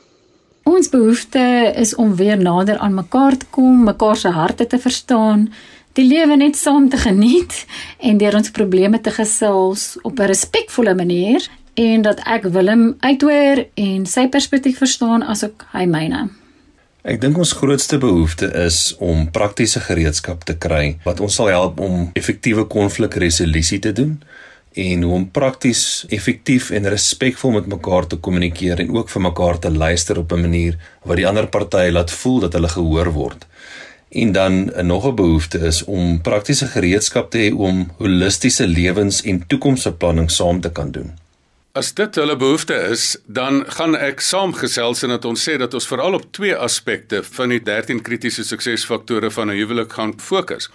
Ons 0.64 0.90
behoefte 0.90 1.74
is 1.76 1.96
om 1.96 2.16
weer 2.16 2.38
nader 2.38 2.78
aan 2.78 2.94
mekaar 2.94 3.38
te 3.38 3.46
kom, 3.50 3.84
mekaar 3.84 4.16
se 4.16 4.30
harte 4.30 4.68
te 4.68 4.80
verstaan, 4.80 5.50
die 5.94 6.06
lewe 6.08 6.36
net 6.36 6.56
saam 6.58 6.90
te 6.90 6.98
geniet 6.98 7.66
en 8.00 8.18
deur 8.18 8.36
ons 8.40 8.52
probleme 8.52 9.02
te 9.02 9.12
gesels 9.12 9.98
op 10.02 10.20
'n 10.20 10.32
respekvolle 10.32 10.96
manier 10.96 11.50
en 11.74 12.02
dat 12.02 12.20
ek 12.26 12.44
Willem 12.44 12.96
uithoor 13.00 13.66
en 13.74 14.06
sy 14.06 14.28
perspektief 14.28 14.78
verstaan 14.78 15.24
asook 15.24 15.66
hy 15.72 15.86
myne. 15.86 16.30
Ek 17.04 17.22
dink 17.22 17.38
ons 17.38 17.52
grootste 17.52 17.98
behoefte 17.98 18.48
is 18.64 18.96
om 19.04 19.32
praktiese 19.32 19.80
gereedskap 19.80 20.44
te 20.44 20.56
kry 20.56 21.00
wat 21.04 21.20
ons 21.20 21.36
sal 21.36 21.48
help 21.48 21.80
om 21.80 22.10
effektiewe 22.14 22.64
konflikresolusie 22.64 23.80
te 23.80 23.92
doen 23.92 24.22
en 24.74 25.02
hoe 25.02 25.14
om 25.14 25.32
prakties 25.32 26.06
effektief 26.10 26.70
en 26.70 26.90
respekvol 26.90 27.52
met 27.52 27.70
mekaar 27.70 28.08
te 28.08 28.18
kommunikeer 28.18 28.80
en 28.80 28.94
ook 28.96 29.10
vir 29.10 29.22
mekaar 29.22 29.60
te 29.60 29.72
luister 29.72 30.18
op 30.18 30.32
'n 30.32 30.42
manier 30.42 30.78
wat 31.04 31.18
die 31.18 31.28
ander 31.28 31.48
party 31.48 31.90
laat 31.92 32.12
voel 32.12 32.40
dat 32.40 32.54
hulle 32.54 32.70
gehoor 32.70 33.12
word. 33.12 33.46
En 34.10 34.32
dan 34.32 34.54
'n 34.76 34.86
nog 34.86 35.06
'n 35.06 35.16
behoefte 35.16 35.60
is 35.60 35.84
om 35.84 36.22
praktiese 36.22 36.66
gereedskap 36.66 37.32
te 37.32 37.38
hê 37.38 37.56
om 37.56 37.92
holistiese 37.98 38.68
lewens- 38.68 39.22
en 39.22 39.48
toekomsbeplanning 39.48 40.32
saam 40.32 40.62
te 40.62 40.72
kan 40.72 40.92
doen. 40.92 41.12
As 41.72 41.94
dit 41.94 42.16
hulle 42.16 42.36
behoefte 42.38 42.74
is, 42.74 43.18
dan 43.26 43.64
gaan 43.68 43.96
ek 43.96 44.20
saamgesels 44.20 45.04
en 45.04 45.10
dat 45.10 45.26
ons 45.26 45.50
sê 45.50 45.56
dat 45.58 45.74
ons 45.74 45.88
veral 45.88 46.14
op 46.14 46.28
twee 46.32 46.56
aspekte 46.56 47.24
van 47.24 47.50
die 47.50 47.64
13 47.64 48.02
kritiese 48.02 48.44
suksesfaktore 48.44 49.32
van 49.32 49.50
'n 49.50 49.58
huwelik 49.58 49.94
gaan 49.94 50.14
fokus. 50.20 50.70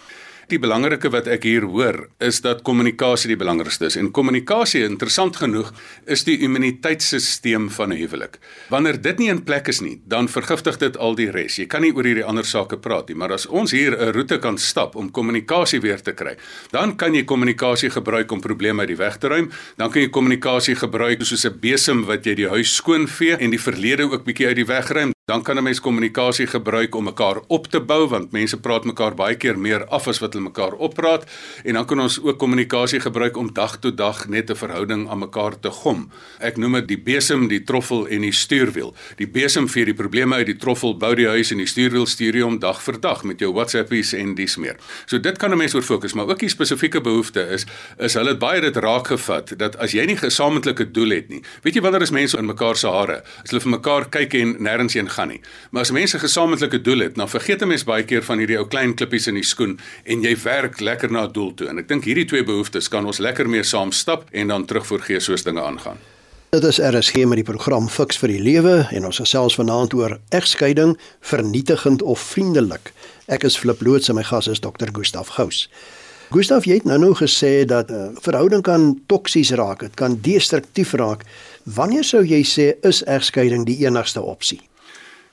Die 0.49 0.57
belangrike 0.57 1.11
wat 1.13 1.27
ek 1.29 1.43
hier 1.45 1.67
hoor 1.69 2.07
is 2.25 2.39
dat 2.41 2.63
kommunikasie 2.65 3.29
die 3.29 3.37
belangrikste 3.37 3.91
is 3.91 3.99
en 4.01 4.07
kommunikasie 4.17 4.81
interessant 4.87 5.37
genoeg 5.37 5.75
is 6.09 6.23
die 6.25 6.39
immuniteitstelsel 6.47 7.67
van 7.77 7.93
'n 7.93 7.99
huwelik. 8.01 8.39
Wanneer 8.73 8.97
dit 8.97 9.19
nie 9.19 9.29
in 9.29 9.45
plek 9.45 9.69
is 9.69 9.81
nie, 9.81 10.01
dan 10.07 10.29
vergiftig 10.29 10.79
dit 10.79 10.97
al 10.97 11.15
die 11.15 11.31
res. 11.31 11.59
Jy 11.59 11.67
kan 11.67 11.83
nie 11.83 11.93
oor 11.93 12.05
hierdie 12.05 12.25
ander 12.25 12.45
sake 12.45 12.79
praat 12.79 13.09
nie, 13.09 13.17
maar 13.17 13.33
as 13.33 13.47
ons 13.47 13.71
hier 13.71 13.93
'n 13.93 14.13
roete 14.13 14.39
kan 14.39 14.59
stap 14.59 14.97
om 14.97 15.11
kommunikasie 15.11 15.81
weer 15.81 16.01
te 16.03 16.13
kry, 16.13 16.37
dan 16.71 16.97
kan 16.97 17.15
jy 17.15 17.25
kommunikasie 17.25 17.91
gebruik 17.91 18.33
om 18.33 18.41
probleme 18.41 18.81
uit 18.81 18.89
die 18.89 18.97
weg 18.97 19.19
te 19.19 19.29
ruim. 19.29 19.51
Dan 19.77 19.91
kan 19.91 20.03
jy 20.03 20.09
kommunikasie 20.09 20.77
gebruik 20.77 21.23
soos 21.25 21.45
'n 21.45 21.59
besem 21.61 22.05
wat 22.07 22.25
jy 22.25 22.35
die 22.35 22.49
huis 22.49 22.75
skoonvee 22.75 23.37
en 23.37 23.51
die 23.51 23.61
verlede 23.61 24.03
ook 24.11 24.25
bietjie 24.25 24.47
uit 24.47 24.57
die 24.57 24.67
weg 24.67 24.89
ruim. 24.89 25.18
Dan 25.29 25.43
kan 25.43 25.57
'n 25.57 25.63
mens 25.63 25.81
kommunikasie 25.81 26.47
gebruik 26.47 26.95
om 26.95 27.05
mekaar 27.05 27.37
op 27.47 27.67
te 27.67 27.81
bou 27.81 28.09
want 28.09 28.33
mense 28.33 28.61
praat 28.61 28.85
mekaar 28.85 29.15
baie 29.15 29.37
keer 29.37 29.59
meer 29.59 29.87
af 29.87 30.07
as 30.09 30.19
wat 30.19 30.33
hulle 30.33 30.45
mekaar 30.45 30.73
oppraat 30.73 31.31
en 31.65 31.75
dan 31.75 31.85
kan 31.87 32.01
ons 32.01 32.23
ook 32.23 32.39
kommunikasie 32.39 33.01
gebruik 33.01 33.37
om 33.37 33.53
dag 33.53 33.79
tot 33.79 33.97
dag 33.97 34.29
net 34.29 34.51
'n 34.51 34.57
verhouding 34.57 35.09
aan 35.09 35.19
mekaar 35.19 35.61
te 35.61 35.71
gom. 35.71 36.11
Ek 36.39 36.57
noem 36.57 36.73
dit 36.73 36.89
die 36.89 36.99
besem, 36.99 37.49
die 37.49 37.65
troffel 37.65 38.09
en 38.09 38.21
die 38.21 38.33
stuurwiel. 38.33 38.95
Die 39.17 39.29
besem 39.29 39.69
vir 39.69 39.85
die 39.85 39.95
probleme 39.95 40.35
uit 40.35 40.47
die 40.47 40.57
troffel 40.57 40.97
bou 40.97 41.15
die 41.15 41.29
huis 41.29 41.51
en 41.51 41.57
die 41.57 41.67
stuurwiel 41.67 42.07
stuur 42.07 42.35
jy 42.35 42.43
om 42.43 42.59
dag 42.59 42.83
vir 42.83 43.01
dag 43.01 43.25
met 43.25 43.39
jou 43.39 43.53
WhatsAppies 43.53 44.13
en 44.13 44.35
dis 44.35 44.57
meer. 44.57 44.77
So 45.07 45.19
dit 45.19 45.39
kan 45.39 45.51
'n 45.53 45.59
mens 45.59 45.75
oor 45.75 45.83
fokus, 45.83 46.13
maar 46.15 46.29
ook 46.29 46.39
die 46.39 46.49
spesifieke 46.49 47.01
behoefte 47.01 47.41
is 47.41 47.67
is 47.99 48.15
hulle 48.15 48.29
het 48.29 48.39
baie 48.39 48.61
dit 48.61 48.77
raak 48.77 49.07
gevat 49.07 49.59
dat 49.59 49.77
as 49.77 49.93
jy 49.93 50.07
nie 50.07 50.17
gesamentlike 50.17 50.91
doel 50.91 51.11
het 51.11 51.29
nie. 51.29 51.43
Weet 51.63 51.75
jy 51.75 51.81
wanneer 51.81 52.03
is 52.03 52.11
mense 52.11 52.39
in 52.39 52.47
mekaar 52.47 52.77
se 52.77 52.87
hare? 52.87 53.23
As 53.43 53.51
hulle 53.51 53.61
vir 53.61 53.71
mekaar 53.71 54.09
kyk 54.09 54.35
en 54.35 54.57
nêrens 54.59 54.95
heen 54.95 55.09
gaan 55.19 55.33
nie. 55.35 55.41
Maar 55.71 55.87
as 55.87 55.95
mense 55.95 56.19
gesamentlike 56.19 56.81
doel 56.87 57.07
het, 57.07 57.15
dan 57.19 57.29
vergeet 57.29 57.63
'n 57.63 57.69
mens 57.69 57.85
baie 57.85 58.05
keer 58.05 58.23
van 58.23 58.39
hierdie 58.39 58.59
ou 58.59 58.67
klein 58.67 58.95
klippies 58.95 59.27
in 59.27 59.35
die 59.35 59.45
skoen 59.45 59.79
en 60.05 60.23
jy 60.23 60.37
werk 60.43 60.81
lekker 60.81 61.11
na 61.11 61.27
'n 61.27 61.33
doel 61.33 61.55
toe. 61.55 61.69
En 61.69 61.79
ek 61.79 61.89
dink 61.89 62.05
hierdie 62.05 62.25
twee 62.25 62.45
behoeftes 62.45 62.89
kan 62.89 63.07
ons 63.07 63.19
lekker 63.19 63.49
mee 63.49 63.63
saam 63.63 63.93
stap 63.93 64.29
en 64.33 64.49
dan 64.49 64.65
terugvoer 64.65 65.01
gee 65.01 65.21
soos 65.21 65.43
dinge 65.43 65.63
aangaan. 65.63 65.99
Dit 66.51 66.65
is 66.65 66.79
RSG 66.79 67.15
met 67.29 67.37
die 67.37 67.45
program 67.45 67.89
Fix 67.89 68.17
vir 68.19 68.29
die 68.29 68.41
Lewe 68.41 68.89
en 68.91 69.05
ons 69.05 69.19
gesels 69.21 69.55
vanaand 69.55 69.95
oor 69.95 70.19
egskeiding, 70.29 70.99
vernietigend 71.21 72.03
of 72.03 72.21
vriendelik. 72.21 72.93
Ek 73.27 73.45
is 73.45 73.59
Flip 73.59 73.81
Loots 73.81 74.09
en 74.09 74.15
my 74.15 74.23
gas 74.23 74.49
is 74.49 74.61
Dr. 74.61 74.89
Gustaf 74.93 75.29
Gous. 75.29 75.69
Gustaf, 76.33 76.65
jy 76.65 76.75
het 76.81 76.85
nou 76.85 76.99
nou 76.99 77.15
gesê 77.17 77.65
dat 77.65 77.91
'n 77.91 77.95
uh, 77.95 78.09
verhouding 78.21 78.63
kan 78.63 79.01
toksies 79.07 79.51
raak, 79.51 79.81
dit 79.81 79.95
kan 79.95 80.19
destruktief 80.21 80.93
raak. 80.93 81.25
Wanneer 81.65 82.05
sou 82.05 82.25
jy 82.25 82.43
sê 82.45 82.77
is 82.83 83.05
egskeiding 83.05 83.65
die 83.65 83.87
enigste 83.87 84.21
opsie? 84.21 84.61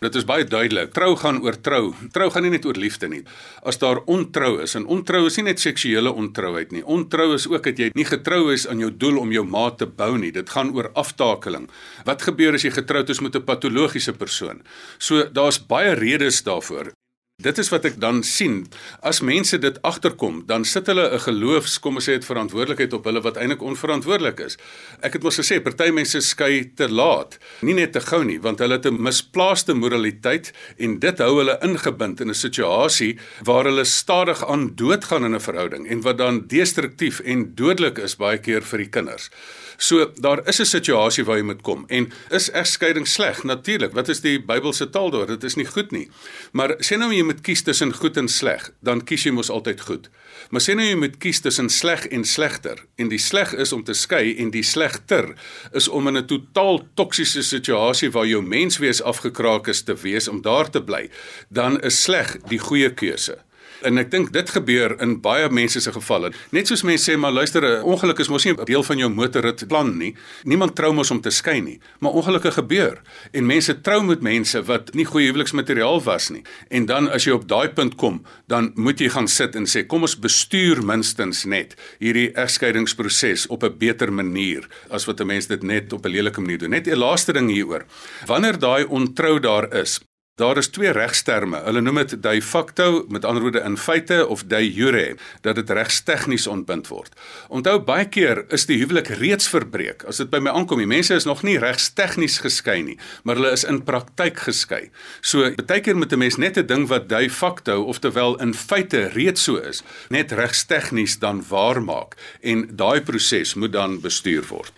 Dit 0.03 0.15
is 0.15 0.25
baie 0.27 0.43
duidelik. 0.43 0.91
Trou 0.95 1.13
gaan 1.19 1.39
oor 1.43 1.55
trou. 1.61 1.93
Trou 2.11 2.27
gaan 2.31 2.43
nie 2.43 2.51
net 2.51 2.65
oor 2.67 2.75
liefde 2.79 3.07
nie. 3.11 3.21
As 3.63 3.79
daar 3.79 4.01
ontrou 4.11 4.59
is, 4.63 4.75
en 4.75 4.87
ontrou 4.91 5.25
is 5.29 5.37
nie 5.39 5.47
net 5.47 5.63
seksuele 5.63 6.11
ontrouheid 6.11 6.75
nie. 6.75 6.83
Ontrou 6.83 7.31
is 7.35 7.47
ook 7.47 7.63
dat 7.69 7.79
jy 7.79 7.91
nie 7.95 8.07
getrou 8.07 8.51
is 8.53 8.67
aan 8.67 8.83
jou 8.83 8.91
doel 8.91 9.21
om 9.23 9.31
jou 9.31 9.45
maat 9.47 9.79
te 9.79 9.87
bou 9.87 10.17
nie. 10.19 10.33
Dit 10.35 10.51
gaan 10.51 10.73
oor 10.75 10.91
aftakeling. 10.99 11.69
Wat 12.05 12.27
gebeur 12.27 12.59
as 12.59 12.67
jy 12.67 12.73
getroud 12.75 13.09
is 13.09 13.21
met 13.21 13.35
'n 13.35 13.47
patologiese 13.47 14.13
persoon? 14.13 14.61
So 14.97 15.23
daar's 15.31 15.59
baie 15.59 15.95
redes 15.95 16.43
daarvoor. 16.43 16.91
Dit 17.35 17.57
is 17.59 17.67
wat 17.67 17.83
ek 17.83 17.97
dan 17.99 18.21
sien. 18.23 18.61
As 19.03 19.19
mense 19.19 19.57
dit 19.59 19.79
agterkom, 19.83 20.37
dan 20.47 20.63
sit 20.63 20.87
hulle 20.87 21.03
'n 21.11 21.19
geloofs, 21.19 21.79
kom 21.83 21.95
ons 21.99 22.07
sê 22.07 22.15
dit 22.15 22.25
verantwoordelikheid 22.25 22.93
op 22.93 23.03
hulle 23.03 23.21
wat 23.21 23.35
eintlik 23.35 23.61
onverantwoordelik 23.61 24.39
is. 24.39 24.55
Ek 25.01 25.13
het 25.13 25.23
mos 25.23 25.35
gesê 25.35 25.59
party 25.59 25.91
mense 25.91 26.21
skei 26.21 26.71
te 26.75 26.87
laat, 26.87 27.37
nie 27.61 27.73
net 27.73 27.91
te 27.91 27.99
gou 27.99 28.23
nie, 28.23 28.39
want 28.39 28.59
hulle 28.59 28.79
het 28.79 28.85
'n 28.85 29.01
misplaaste 29.01 29.73
moraliteit 29.73 30.53
en 30.79 30.99
dit 30.99 31.17
hou 31.17 31.37
hulle 31.37 31.59
ingebind 31.61 32.21
in 32.21 32.29
'n 32.29 32.33
situasie 32.33 33.17
waar 33.43 33.65
hulle 33.65 33.83
stadig 33.83 34.39
aan 34.47 34.71
doodgaan 34.75 35.25
in 35.25 35.35
'n 35.35 35.39
verhouding 35.39 35.87
en 35.87 36.01
wat 36.01 36.17
dan 36.17 36.47
destruktief 36.47 37.19
en 37.19 37.53
dodelik 37.55 37.97
is 37.97 38.15
baie 38.15 38.37
keer 38.37 38.61
vir 38.61 38.77
die 38.77 38.89
kinders. 38.89 39.29
So 39.77 40.11
daar 40.15 40.47
is 40.47 40.59
'n 40.59 40.65
situasie 40.65 41.25
waar 41.25 41.37
jy 41.37 41.43
moet 41.43 41.61
kom. 41.61 41.83
En 41.87 42.11
is 42.29 42.51
egskeiding 42.51 43.07
sleg? 43.07 43.43
Natuurlik. 43.43 43.93
Wat 43.93 44.07
is 44.07 44.21
die 44.21 44.39
Bybelse 44.39 44.89
taal 44.89 45.09
daar? 45.09 45.27
Dit 45.27 45.43
is 45.43 45.55
nie 45.55 45.65
goed 45.65 45.91
nie. 45.91 46.09
Maar 46.51 46.75
sê 46.79 46.97
nou 46.97 47.13
jy 47.13 47.25
moet 47.25 47.41
kies 47.46 47.63
tussen 47.65 47.94
goed 47.94 48.17
en 48.17 48.29
sleg, 48.32 48.70
dan 48.86 49.03
kies 49.03 49.25
jy 49.25 49.34
mos 49.36 49.50
altyd 49.53 49.82
goed. 49.88 50.10
Maar 50.53 50.62
sê 50.62 50.75
nou 50.77 50.86
jy 50.86 50.98
moet 51.00 51.17
kies 51.22 51.41
tussen 51.41 51.70
sleg 51.74 52.05
en 52.13 52.25
slegter. 52.27 52.82
En 53.01 53.10
die 53.10 53.22
sleg 53.22 53.53
is 53.53 53.74
om 53.74 53.84
te 53.84 53.96
skei 53.98 54.36
en 54.41 54.51
die 54.53 54.63
slegter 54.63 55.34
is 55.74 55.88
om 55.88 56.08
in 56.08 56.17
'n 56.17 56.27
totaal 56.27 56.86
toksiese 56.96 57.44
situasie 57.44 58.12
waar 58.12 58.27
jou 58.27 58.41
menswees 58.41 59.01
afgekraak 59.01 59.67
is 59.67 59.84
te 59.84 59.96
wees 59.96 60.27
om 60.27 60.41
daar 60.41 60.70
te 60.70 60.82
bly. 60.82 61.10
Dan 61.50 61.82
is 61.82 62.01
sleg 62.03 62.38
die 62.48 62.60
goeie 62.60 62.94
keuse 62.94 63.38
en 63.82 63.98
ek 63.98 64.12
dink 64.12 64.32
dit 64.34 64.50
gebeur 64.50 64.96
in 65.01 65.22
baie 65.22 65.50
mense 65.50 65.82
se 65.82 65.91
gevalle. 65.91 66.32
Net 66.51 66.67
soos 66.67 66.84
mense 66.84 67.12
sê 67.12 67.17
maar 67.17 67.32
luister, 67.32 67.62
'n 67.63 67.84
ongeluk 67.84 68.20
is 68.20 68.29
mos 68.29 68.46
nie 68.46 68.53
'n 68.53 68.65
deel 68.65 68.84
van 68.84 68.98
jou 68.98 69.10
motorrit 69.10 69.67
plan 69.67 69.98
nie. 69.98 70.15
Niemand 70.44 70.75
trou 70.75 70.94
mos 70.94 71.12
om 71.12 71.22
te 71.22 71.29
skei 71.29 71.62
nie, 71.62 71.79
maar 72.00 72.12
ongelukke 72.12 72.51
gebeur 72.51 73.01
en 73.34 73.46
mense 73.46 73.82
trou 73.82 74.03
met 74.03 74.22
mense 74.22 74.63
wat 74.63 74.94
nie 74.94 75.05
goeie 75.05 75.27
huweliksmateriaal 75.27 76.01
was 76.03 76.29
nie. 76.29 76.44
En 76.70 76.86
dan 76.86 77.10
as 77.10 77.25
jy 77.25 77.32
op 77.32 77.48
daai 77.48 77.70
punt 77.70 77.96
kom, 77.96 78.24
dan 78.48 78.72
moet 78.75 79.00
jy 79.00 79.10
gaan 79.10 79.27
sit 79.27 79.55
en 79.55 79.65
sê 79.65 79.86
kom 79.86 80.01
ons 80.01 80.20
bestuur 80.20 80.84
minstens 80.84 81.46
net 81.46 81.75
hierdie 82.00 82.32
egskeidingsproses 82.32 83.48
op 83.48 83.63
'n 83.63 83.77
beter 83.77 84.12
manier 84.13 84.67
as 84.89 85.05
wat 85.05 85.20
'n 85.20 85.27
mens 85.27 85.48
dit 85.48 85.63
net 85.63 85.94
op 85.94 86.05
'n 86.05 86.10
lelike 86.10 86.41
manier 86.41 86.58
doen. 86.58 86.70
Net 86.70 86.88
'n 86.88 86.98
laaste 86.98 87.34
ding 87.34 87.50
hieroor. 87.50 87.86
Wanneer 88.25 88.60
daai 88.60 88.86
ontrou 88.86 89.39
daar 89.39 89.74
is, 89.74 90.00
Daar 90.35 90.57
is 90.57 90.67
twee 90.67 90.91
regsterme. 90.91 91.61
Hulle 91.63 91.79
noem 91.79 92.01
dit 92.01 92.13
de 92.23 92.41
facto, 92.43 93.05
met 93.07 93.23
ander 93.25 93.41
woorde 93.41 93.61
in 93.63 93.77
feite 93.79 94.27
of 94.27 94.41
de 94.43 94.73
jure, 94.73 95.15
dat 95.41 95.55
dit 95.55 95.69
regstegnies 95.69 96.47
ontbind 96.47 96.89
word. 96.91 97.13
Onthou 97.47 97.77
baie 97.79 98.03
keer 98.11 98.41
is 98.51 98.65
die 98.67 98.75
huwelik 98.81 99.07
reeds 99.21 99.47
verbreek. 99.47 100.03
As 100.03 100.19
dit 100.19 100.33
by 100.33 100.41
my 100.43 100.51
aankom, 100.51 100.81
die 100.83 100.89
mense 100.91 101.15
is 101.15 101.23
nog 101.23 101.45
nie 101.47 101.55
regstegnies 101.63 102.41
geskei 102.43 102.81
nie, 102.83 102.97
maar 103.23 103.39
hulle 103.39 103.53
is 103.55 103.63
in 103.63 103.79
praktyk 103.87 104.43
geskei. 104.49 104.89
So 105.23 105.53
baie 105.55 105.79
keer 105.79 105.95
moet 105.95 106.11
'n 106.11 106.19
mens 106.19 106.35
net 106.35 106.59
'n 106.59 106.67
ding 106.67 106.87
wat 106.91 107.07
de 107.07 107.29
facto 107.29 107.83
of 107.83 107.99
terwyl 108.03 108.35
in 108.35 108.53
feite 108.53 109.07
reeds 109.15 109.43
so 109.43 109.55
is, 109.55 109.83
net 110.09 110.31
regstegnies 110.31 111.19
dan 111.19 111.45
waar 111.47 111.81
maak 111.81 112.15
en 112.41 112.67
daai 112.75 112.99
proses 113.01 113.53
moet 113.53 113.71
dan 113.71 114.01
bestuur 114.01 114.43
word. 114.51 114.73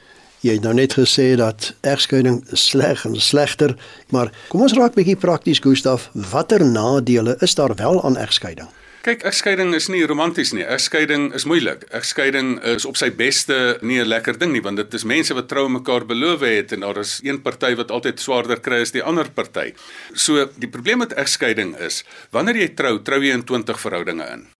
Jy 0.46 0.54
het 0.60 0.62
nou 0.62 0.74
net 0.78 0.94
gesê 0.94 1.32
dat 1.40 1.72
egskeiding 1.82 2.44
sleg 2.54 3.06
en 3.10 3.16
slegter, 3.18 3.74
maar 4.14 4.30
kom 4.52 4.62
ons 4.62 4.76
raak 4.78 4.94
bietjie 4.94 5.18
prakties, 5.18 5.62
Gustaf. 5.64 6.12
Watter 6.14 6.62
nadele 6.66 7.34
is 7.42 7.56
daar 7.58 7.74
wel 7.76 8.04
aan 8.06 8.20
egskeiding? 8.22 8.70
Kyk, 9.08 9.22
egskeiding 9.24 9.72
is 9.74 9.88
nie 9.88 10.02
romanties 10.06 10.52
nie. 10.52 10.66
Egskeiding 10.68 11.30
is 11.38 11.46
moeilik. 11.48 11.86
Egskeiding 11.96 12.58
is 12.74 12.86
op 12.86 12.98
sy 13.00 13.08
beste 13.10 13.78
nie 13.82 14.02
'n 14.02 14.08
lekker 14.08 14.38
ding 14.38 14.52
nie, 14.52 14.62
want 14.62 14.78
dit 14.78 14.94
is 14.94 15.06
mense 15.06 15.34
wat 15.34 15.48
trou 15.48 15.70
mekaar 15.70 16.06
beloof 16.06 16.42
het 16.42 16.72
en 16.72 16.80
daar 16.82 16.98
is 16.98 17.20
een 17.24 17.42
party 17.42 17.76
wat 17.76 17.92
altyd 17.92 18.20
swaarder 18.20 18.60
kry 18.60 18.82
as 18.82 18.92
die 18.92 19.04
ander 19.04 19.32
party. 19.32 19.74
So, 20.14 20.50
die 20.58 20.70
probleem 20.70 20.98
met 20.98 21.14
egskeiding 21.14 21.78
is, 21.78 22.04
wanneer 22.32 22.56
jy 22.56 22.68
trou, 22.76 23.02
trou 23.02 23.22
jy 23.24 23.34
in 23.34 23.44
20 23.44 23.80
verhoudinge 23.80 24.28
in. 24.34 24.57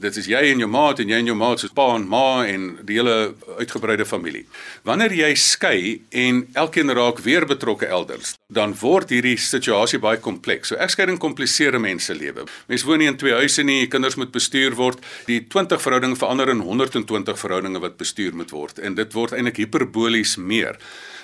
Dit 0.00 0.16
is 0.16 0.30
jy 0.30 0.38
en 0.48 0.62
jou 0.62 0.68
maat 0.72 1.02
en 1.02 1.10
jy 1.12 1.18
en 1.20 1.26
jou 1.28 1.34
maat 1.36 1.60
se 1.60 1.68
pa 1.76 1.84
en 1.92 2.06
ma 2.08 2.46
en 2.48 2.62
die 2.88 2.96
hele 2.96 3.34
uitgebreide 3.58 4.06
familie. 4.08 4.46
Wanneer 4.88 5.12
jy 5.12 5.28
skei 5.36 5.80
en 6.22 6.38
elkeen 6.56 6.88
raak 6.96 7.20
weer 7.26 7.44
betrokke 7.44 7.90
elders, 7.92 8.32
dan 8.48 8.72
word 8.80 9.12
hierdie 9.12 9.36
situasie 9.36 10.00
baie 10.00 10.16
kompleks. 10.24 10.72
So 10.72 10.80
egskeiding 10.80 11.20
kompliseer 11.20 11.76
mense 11.76 12.16
lewe. 12.16 12.46
Mense 12.72 12.88
woon 12.88 13.04
nie 13.04 13.10
in 13.12 13.20
twee 13.20 13.36
huise 13.42 13.60
nie, 13.66 13.90
kinders 13.92 14.16
moet 14.16 14.32
bestuur 14.32 14.78
word. 14.80 15.04
Die 15.28 15.42
20 15.52 15.84
verhoudinge 15.84 16.16
verander 16.16 16.48
in 16.48 16.64
120 16.64 17.36
verhoudinge 17.44 17.84
wat 17.84 18.00
bestuur 18.00 18.32
moet 18.40 18.56
word 18.56 18.80
en 18.80 18.96
dit 18.96 19.12
word 19.12 19.36
eintlik 19.36 19.66
hiperbolies 19.66 20.38
meer 20.40 20.80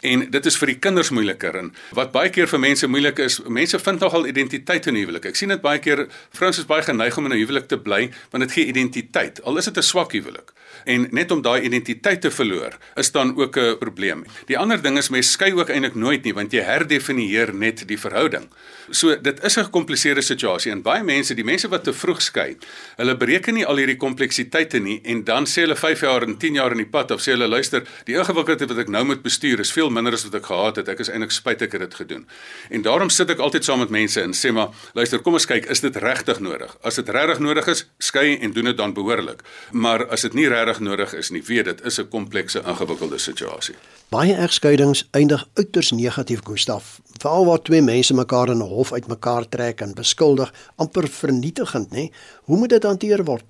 en 0.07 0.25
dit 0.31 0.47
is 0.47 0.57
vir 0.61 0.73
die 0.73 0.79
kinders 0.87 1.11
moeiliker 1.15 1.57
en 1.61 1.73
wat 1.97 2.13
baie 2.15 2.31
keer 2.35 2.49
vir 2.51 2.63
mense 2.63 2.89
moeilik 2.91 3.19
is, 3.25 3.39
mense 3.49 3.79
vind 3.83 4.05
nogal 4.05 4.29
identiteit 4.31 4.87
in 4.91 4.99
huwelik. 5.01 5.31
Ek 5.33 5.39
sien 5.39 5.53
dit 5.53 5.63
baie 5.63 5.81
keer 5.83 6.07
vrouens 6.37 6.61
is 6.63 6.69
baie 6.69 6.85
geneig 6.87 7.17
om 7.19 7.27
in 7.27 7.33
'n 7.33 7.43
huwelik 7.43 7.69
te 7.69 7.79
bly 7.79 8.11
want 8.31 8.45
dit 8.45 8.53
gee 8.53 8.67
identiteit. 8.67 9.43
Al 9.45 9.59
is 9.59 9.65
dit 9.65 9.77
'n 9.77 9.83
swak 9.83 10.13
huwelik. 10.13 10.53
En 10.85 11.07
net 11.11 11.31
om 11.31 11.43
daai 11.43 11.63
identiteit 11.63 12.21
te 12.21 12.31
verloor, 12.31 12.77
is 12.95 13.11
dan 13.11 13.37
ook 13.37 13.57
'n 13.59 13.79
probleem. 13.79 14.25
Die 14.47 14.59
ander 14.59 14.83
ding 14.83 14.99
is 14.99 15.09
mense 15.09 15.31
skei 15.31 15.53
ook 15.53 15.69
eintlik 15.69 15.95
nooit 15.95 16.25
nie 16.25 16.35
want 16.35 16.53
jy 16.53 16.61
herdefinieer 16.61 17.55
net 17.55 17.89
die 17.89 17.99
verhouding. 17.99 18.49
So 18.91 19.17
dit 19.21 19.45
is 19.45 19.57
'n 19.57 19.65
gekompliseerde 19.65 20.23
situasie 20.23 20.73
en 20.73 20.83
baie 20.83 21.03
mense, 21.03 21.35
die 21.35 21.45
mense 21.45 21.69
wat 21.69 21.85
te 21.85 21.93
vroeg 21.93 22.23
skei, 22.23 22.57
hulle 22.97 23.17
bereken 23.17 23.55
nie 23.55 23.67
al 23.67 23.77
hierdie 23.77 23.97
kompleksiteite 23.97 24.79
nie 24.79 25.01
en 25.05 25.25
dan 25.25 25.45
sê 25.45 25.61
hulle 25.61 25.77
5 25.77 26.01
jaar 26.01 26.23
en 26.23 26.37
10 26.39 26.55
jaar 26.55 26.71
in 26.71 26.77
die 26.77 26.91
pad 26.91 27.11
of 27.11 27.21
sê 27.21 27.31
hulle 27.33 27.49
luister, 27.49 27.83
die 28.05 28.15
ingewikkeldheid 28.15 28.69
wat 28.69 28.79
ek 28.79 28.89
nou 28.89 29.05
moet 29.05 29.23
bestuur 29.23 29.61
is 29.61 29.73
veel 29.73 29.91
minder 29.97 30.17
as 30.17 30.25
wat 30.29 30.37
ek 30.39 30.49
gehad 30.51 30.81
het. 30.81 30.91
Ek 30.93 31.03
is 31.03 31.11
eintlik 31.13 31.35
spyt 31.35 31.65
ek 31.67 31.77
het 31.77 31.85
dit 31.87 31.97
gedoen. 32.03 32.27
En 32.71 32.85
daarom 32.85 33.11
sit 33.13 33.33
ek 33.33 33.43
altyd 33.43 33.67
saam 33.67 33.83
met 33.83 33.93
mense 33.95 34.21
en 34.23 34.35
sê 34.37 34.53
maar, 34.55 34.75
luister, 34.99 35.23
kom 35.25 35.39
ons 35.39 35.49
kyk, 35.49 35.69
is 35.73 35.83
dit 35.85 35.97
regtig 36.03 36.41
nodig? 36.45 36.77
As 36.87 37.01
dit 37.01 37.09
regtig 37.17 37.41
nodig 37.45 37.71
is, 37.73 37.87
skei 37.99 38.37
en 38.37 38.55
doen 38.57 38.71
dit 38.71 38.79
dan 38.79 38.95
behoorlik. 38.97 39.43
Maar 39.73 40.07
as 40.15 40.27
dit 40.29 40.37
nie 40.39 40.49
regtig 40.53 40.83
nodig 40.85 41.15
is 41.17 41.33
nie, 41.35 41.43
weet 41.47 41.71
dit 41.73 41.85
is 41.89 41.99
'n 42.01 42.09
komplekse, 42.13 42.63
ingewikkelde 42.63 43.19
situasie. 43.19 43.75
Baie 44.09 44.35
egskeidings 44.35 45.09
eindig 45.11 45.49
uiters 45.55 45.91
negatief, 45.91 46.41
Gustaf. 46.45 47.01
Veral 47.19 47.47
waar 47.47 47.63
twee 47.63 47.83
mense 47.83 48.15
mekaar 48.15 48.49
in 48.49 48.63
'n 48.63 48.69
hof 48.69 48.93
uitmekaar 48.93 49.49
trek 49.49 49.81
en 49.81 49.95
beskuldig, 49.95 50.53
amper 50.77 51.09
vernietigend, 51.09 51.91
nê? 51.91 52.11
Hoe 52.45 52.57
moet 52.57 52.69
dit 52.69 52.83
hanteer 52.83 53.25
word? 53.25 53.45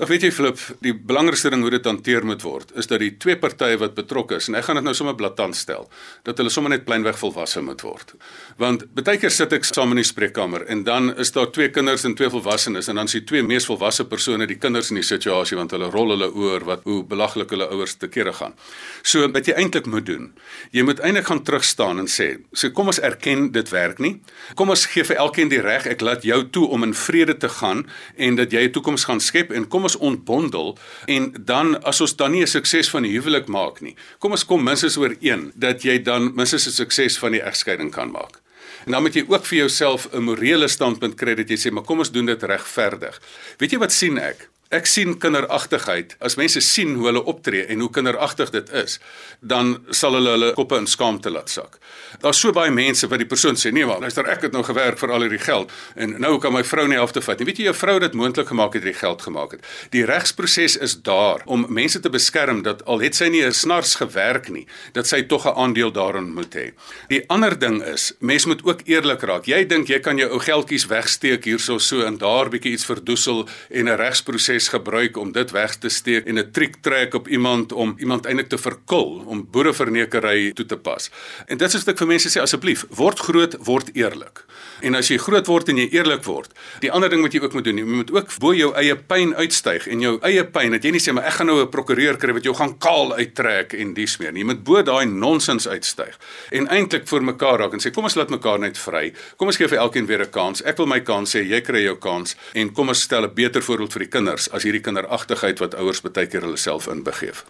Ek 0.00 0.08
weet 0.08 0.22
jy 0.24 0.30
Flip, 0.32 0.56
die 0.80 0.94
belangrikste 0.96 1.50
ding 1.52 1.60
hoe 1.60 1.70
dit 1.74 1.84
hanteer 1.84 2.24
moet 2.24 2.40
word, 2.40 2.70
is 2.80 2.86
dat 2.88 3.02
die 3.02 3.10
twee 3.20 3.36
partye 3.36 3.76
wat 3.82 3.92
betrokke 3.98 4.38
is, 4.38 4.46
en 4.48 4.54
ek 4.56 4.64
gaan 4.64 4.78
dit 4.78 4.86
nou 4.86 4.94
sommer 4.96 5.12
blaatant 5.12 5.52
stel, 5.58 5.90
dat 6.24 6.38
hulle 6.40 6.48
sommer 6.48 6.72
net 6.72 6.86
pleinweg 6.86 7.18
volwasse 7.20 7.60
moet 7.60 7.82
word. 7.84 8.14
Want 8.56 8.86
baie 8.96 9.20
keer 9.20 9.34
sit 9.34 9.52
ek 9.52 9.68
saam 9.68 9.92
in 9.92 10.00
die 10.00 10.06
spreekkamer 10.08 10.64
en 10.72 10.86
dan 10.86 11.10
is 11.20 11.34
daar 11.34 11.50
twee 11.52 11.68
kinders 11.74 12.06
en 12.08 12.14
twee 12.16 12.30
volwassenes 12.32 12.88
en 12.88 12.96
dan 12.96 13.10
is 13.10 13.16
die 13.18 13.22
twee 13.28 13.44
mees 13.44 13.68
volwasse 13.68 14.06
persone 14.08 14.46
die 14.48 14.56
kinders 14.62 14.88
in 14.88 15.02
die 15.02 15.04
situasie 15.04 15.58
want 15.60 15.74
hulle 15.76 15.90
rol 15.92 16.14
hulle 16.14 16.30
oor 16.32 16.64
wat 16.70 16.88
hoe 16.88 17.02
belaglik 17.10 17.52
hulle 17.52 17.68
ouers 17.68 17.98
te 18.00 18.08
kere 18.08 18.32
gaan. 18.40 18.56
So 19.04 19.28
wat 19.28 19.52
jy 19.52 19.58
eintlik 19.60 19.84
moet 19.84 20.08
doen, 20.08 20.30
jy 20.72 20.86
moet 20.88 21.04
eintlik 21.04 21.28
gaan 21.28 21.44
terug 21.44 21.66
staan 21.68 22.00
en 22.00 22.08
sê, 22.08 22.30
so 22.56 22.72
kom 22.72 22.88
ons 22.88 23.02
erken 23.04 23.50
dit 23.52 23.74
werk 23.76 24.00
nie. 24.00 24.14
Kom 24.56 24.72
ons 24.72 24.86
gee 24.94 25.04
vir 25.04 25.20
elkeen 25.26 25.52
die 25.52 25.60
reg, 25.60 25.84
ek 25.92 26.00
laat 26.00 26.24
jou 26.24 26.40
toe 26.48 26.64
om 26.72 26.88
in 26.88 26.96
vrede 26.96 27.36
te 27.36 27.52
gaan 27.60 27.84
en 28.16 28.40
dat 28.40 28.56
jy 28.56 28.64
'n 28.64 28.72
toekoms 28.72 29.04
gaan 29.04 29.20
skep 29.20 29.52
en 29.52 29.68
kom 29.68 29.89
ons 29.90 30.02
ontbondel 30.10 30.76
en 31.06 31.32
dan 31.38 31.74
as 31.82 32.00
ons 32.00 32.16
dan 32.16 32.32
nie 32.32 32.42
'n 32.42 32.46
sukses 32.46 32.90
van 32.90 33.02
die 33.02 33.12
huwelik 33.12 33.46
maak 33.46 33.80
nie. 33.80 33.96
Kom 34.18 34.30
ons 34.30 34.44
kom 34.44 34.62
minstens 34.62 34.96
oor 34.96 35.16
een 35.20 35.52
dat 35.54 35.82
jy 35.82 36.02
dan 36.02 36.34
minstens 36.34 36.66
'n 36.66 36.70
sukses 36.70 37.18
van 37.18 37.32
die 37.32 37.42
egskeiding 37.42 37.90
kan 37.90 38.10
maak. 38.10 38.40
En 38.86 38.92
dan 38.92 39.02
moet 39.02 39.14
jy 39.14 39.24
ook 39.28 39.44
vir 39.46 39.58
jouself 39.58 40.08
'n 40.12 40.22
morele 40.22 40.68
standpunt 40.68 41.14
kry 41.14 41.34
dat 41.34 41.48
jy 41.48 41.56
sê, 41.56 41.72
maar 41.72 41.84
kom 41.84 41.98
ons 41.98 42.10
doen 42.10 42.26
dit 42.26 42.42
regverdig. 42.42 43.20
Weet 43.58 43.70
jy 43.70 43.78
wat 43.78 43.92
sien 43.92 44.18
ek? 44.18 44.48
Ek 44.70 44.86
sien 44.86 45.16
kinderagtigheid. 45.18 46.12
As 46.22 46.36
mense 46.38 46.60
sien 46.62 46.92
hoe 46.94 47.08
hulle 47.08 47.24
optree 47.26 47.64
en 47.74 47.80
hoe 47.82 47.88
kinderagtig 47.90 48.52
dit 48.54 48.68
is, 48.78 49.00
dan 49.42 49.72
sal 49.90 50.14
hulle 50.14 50.30
hulle 50.36 50.50
koppe 50.54 50.76
in 50.78 50.84
skaamte 50.86 51.32
laat 51.34 51.50
sak. 51.50 51.80
Daar's 52.22 52.38
so 52.38 52.54
baie 52.54 52.70
mense 52.70 53.08
wat 53.10 53.18
die 53.18 53.26
persoon 53.26 53.58
sê, 53.58 53.72
"Nee, 53.72 53.84
maar 53.86 53.98
luister, 53.98 54.28
ek 54.30 54.42
het 54.42 54.52
nou 54.52 54.62
gewerk 54.62 54.98
vir 54.98 55.10
al 55.10 55.22
hierdie 55.22 55.42
geld 55.42 55.72
en 55.96 56.20
nou 56.20 56.38
kan 56.38 56.52
my 56.52 56.62
vrou 56.62 56.86
nie 56.86 56.96
helfte 56.96 57.20
vat 57.20 57.38
nie." 57.38 57.46
Weet 57.46 57.56
jy, 57.56 57.64
jou 57.64 57.74
vrou 57.74 57.94
het 57.94 58.02
dit 58.02 58.14
moontlik 58.14 58.46
gemaak 58.46 58.74
het 58.74 58.82
hierdie 58.82 59.00
geld 59.00 59.22
gemaak 59.22 59.50
het. 59.50 59.60
Die 59.90 60.04
regsproses 60.04 60.76
is 60.76 61.02
daar 61.02 61.42
om 61.46 61.66
mense 61.68 62.00
te 62.00 62.10
beskerm 62.10 62.62
dat 62.62 62.84
al 62.84 63.00
het 63.00 63.14
sy 63.14 63.28
nie 63.28 63.42
'n 63.42 63.52
snars 63.52 63.94
gewerk 63.96 64.50
nie, 64.50 64.66
dat 64.92 65.06
sy 65.06 65.22
tog 65.22 65.46
'n 65.46 65.56
aandeel 65.56 65.90
daarin 65.90 66.32
moet 66.32 66.54
hê. 66.54 66.72
Die 67.08 67.24
ander 67.28 67.58
ding 67.58 67.82
is, 67.82 68.12
mense 68.20 68.46
moet 68.46 68.64
ook 68.64 68.80
eerlik 68.84 69.22
raak. 69.22 69.46
Jy 69.46 69.66
dink 69.66 69.88
jy 69.88 69.98
kan 69.98 70.16
jou 70.16 70.30
ou 70.30 70.38
geldjies 70.38 70.86
wegsteek 70.86 71.44
hierso 71.44 71.78
so 71.78 72.02
en 72.02 72.18
daar 72.18 72.48
bietjie 72.48 72.72
iets 72.72 72.84
verdoesel 72.84 73.48
en 73.70 73.88
'n 73.88 73.96
regsproses 73.96 74.59
mes 74.60 74.68
gebruik 74.68 75.16
om 75.16 75.32
dit 75.32 75.50
weg 75.56 75.76
te 75.80 75.88
steek 75.88 76.26
en 76.28 76.38
'n 76.38 76.50
triek 76.52 76.76
trek 76.82 77.14
op 77.14 77.28
iemand 77.28 77.72
om 77.72 77.94
iemand 77.98 78.26
eintlik 78.26 78.48
te 78.48 78.58
verkil 78.58 79.24
om 79.26 79.46
boerevernekery 79.50 80.52
toe 80.52 80.66
te 80.66 80.76
pas. 80.76 81.10
En 81.46 81.56
dit 81.56 81.68
is 81.68 81.84
wat 81.84 81.88
ek 81.88 81.98
vir 81.98 82.06
mense 82.06 82.28
sê 82.28 82.40
asseblief, 82.40 82.84
word 82.90 83.18
groot, 83.18 83.56
word 83.64 83.90
eerlik. 83.94 84.44
En 84.80 84.94
as 84.94 85.08
jy 85.08 85.18
groot 85.18 85.46
word 85.46 85.68
en 85.68 85.76
jy 85.76 85.88
eerlik 85.92 86.24
word, 86.24 86.52
die 86.80 86.90
ander 86.92 87.10
ding 87.10 87.22
wat 87.22 87.32
jy 87.32 87.40
ook 87.40 87.52
moet 87.52 87.64
doen, 87.64 87.78
jy 87.78 87.84
moet 87.84 88.10
ook 88.10 88.38
bo 88.38 88.52
jou 88.52 88.74
eie 88.74 88.96
pyn 88.96 89.34
uitstyg 89.34 89.86
en 89.88 90.00
jou 90.00 90.18
eie 90.22 90.44
pyn 90.44 90.70
dat 90.70 90.84
jy 90.84 90.90
nie 90.90 91.00
sê 91.00 91.12
maar 91.12 91.24
ek 91.24 91.32
gaan 91.32 91.46
nou 91.46 91.60
'n 91.62 91.70
prokureur 91.70 92.16
kry 92.16 92.32
wat 92.32 92.44
jou 92.44 92.54
gaan 92.54 92.78
kaal 92.78 93.12
uittrek 93.16 93.74
en 93.74 93.94
dies 93.94 94.18
meer. 94.18 94.36
Jy 94.36 94.44
moet 94.44 94.64
bo 94.64 94.82
daai 94.82 95.06
nonsens 95.06 95.68
uitstyg 95.68 96.18
en 96.52 96.68
eintlik 96.68 97.08
vir 97.08 97.20
mekaar 97.22 97.58
raak 97.58 97.72
en 97.72 97.80
sê 97.80 97.92
kom 97.92 98.04
ons 98.04 98.16
laat 98.16 98.30
mekaar 98.30 98.58
net 98.58 98.78
vry. 98.78 99.12
Kom 99.36 99.48
ons 99.48 99.56
gee 99.56 99.68
vir 99.68 99.78
elkeen 99.78 100.06
weer 100.06 100.22
'n 100.22 100.30
kans. 100.30 100.62
Ek 100.64 100.76
wil 100.76 100.86
my 100.86 101.00
kans 101.00 101.34
sê, 101.34 101.44
jy 101.44 101.60
kry 101.60 101.82
jou 101.84 101.96
kans 101.96 102.36
en 102.54 102.72
kom 102.72 102.88
ons 102.88 103.02
stel 103.02 103.24
'n 103.24 103.34
beter 103.34 103.62
voorbeeld 103.62 103.92
vir 103.92 104.00
die 104.00 104.10
kinders 104.10 104.49
as 104.52 104.62
hierdie 104.62 104.84
kinderagtigheid 104.84 105.58
wat 105.58 105.74
ouers 105.74 106.02
baie 106.02 106.26
keer 106.26 106.46
hulle 106.46 106.60
self 106.60 106.86
inbegeef. 106.86 107.44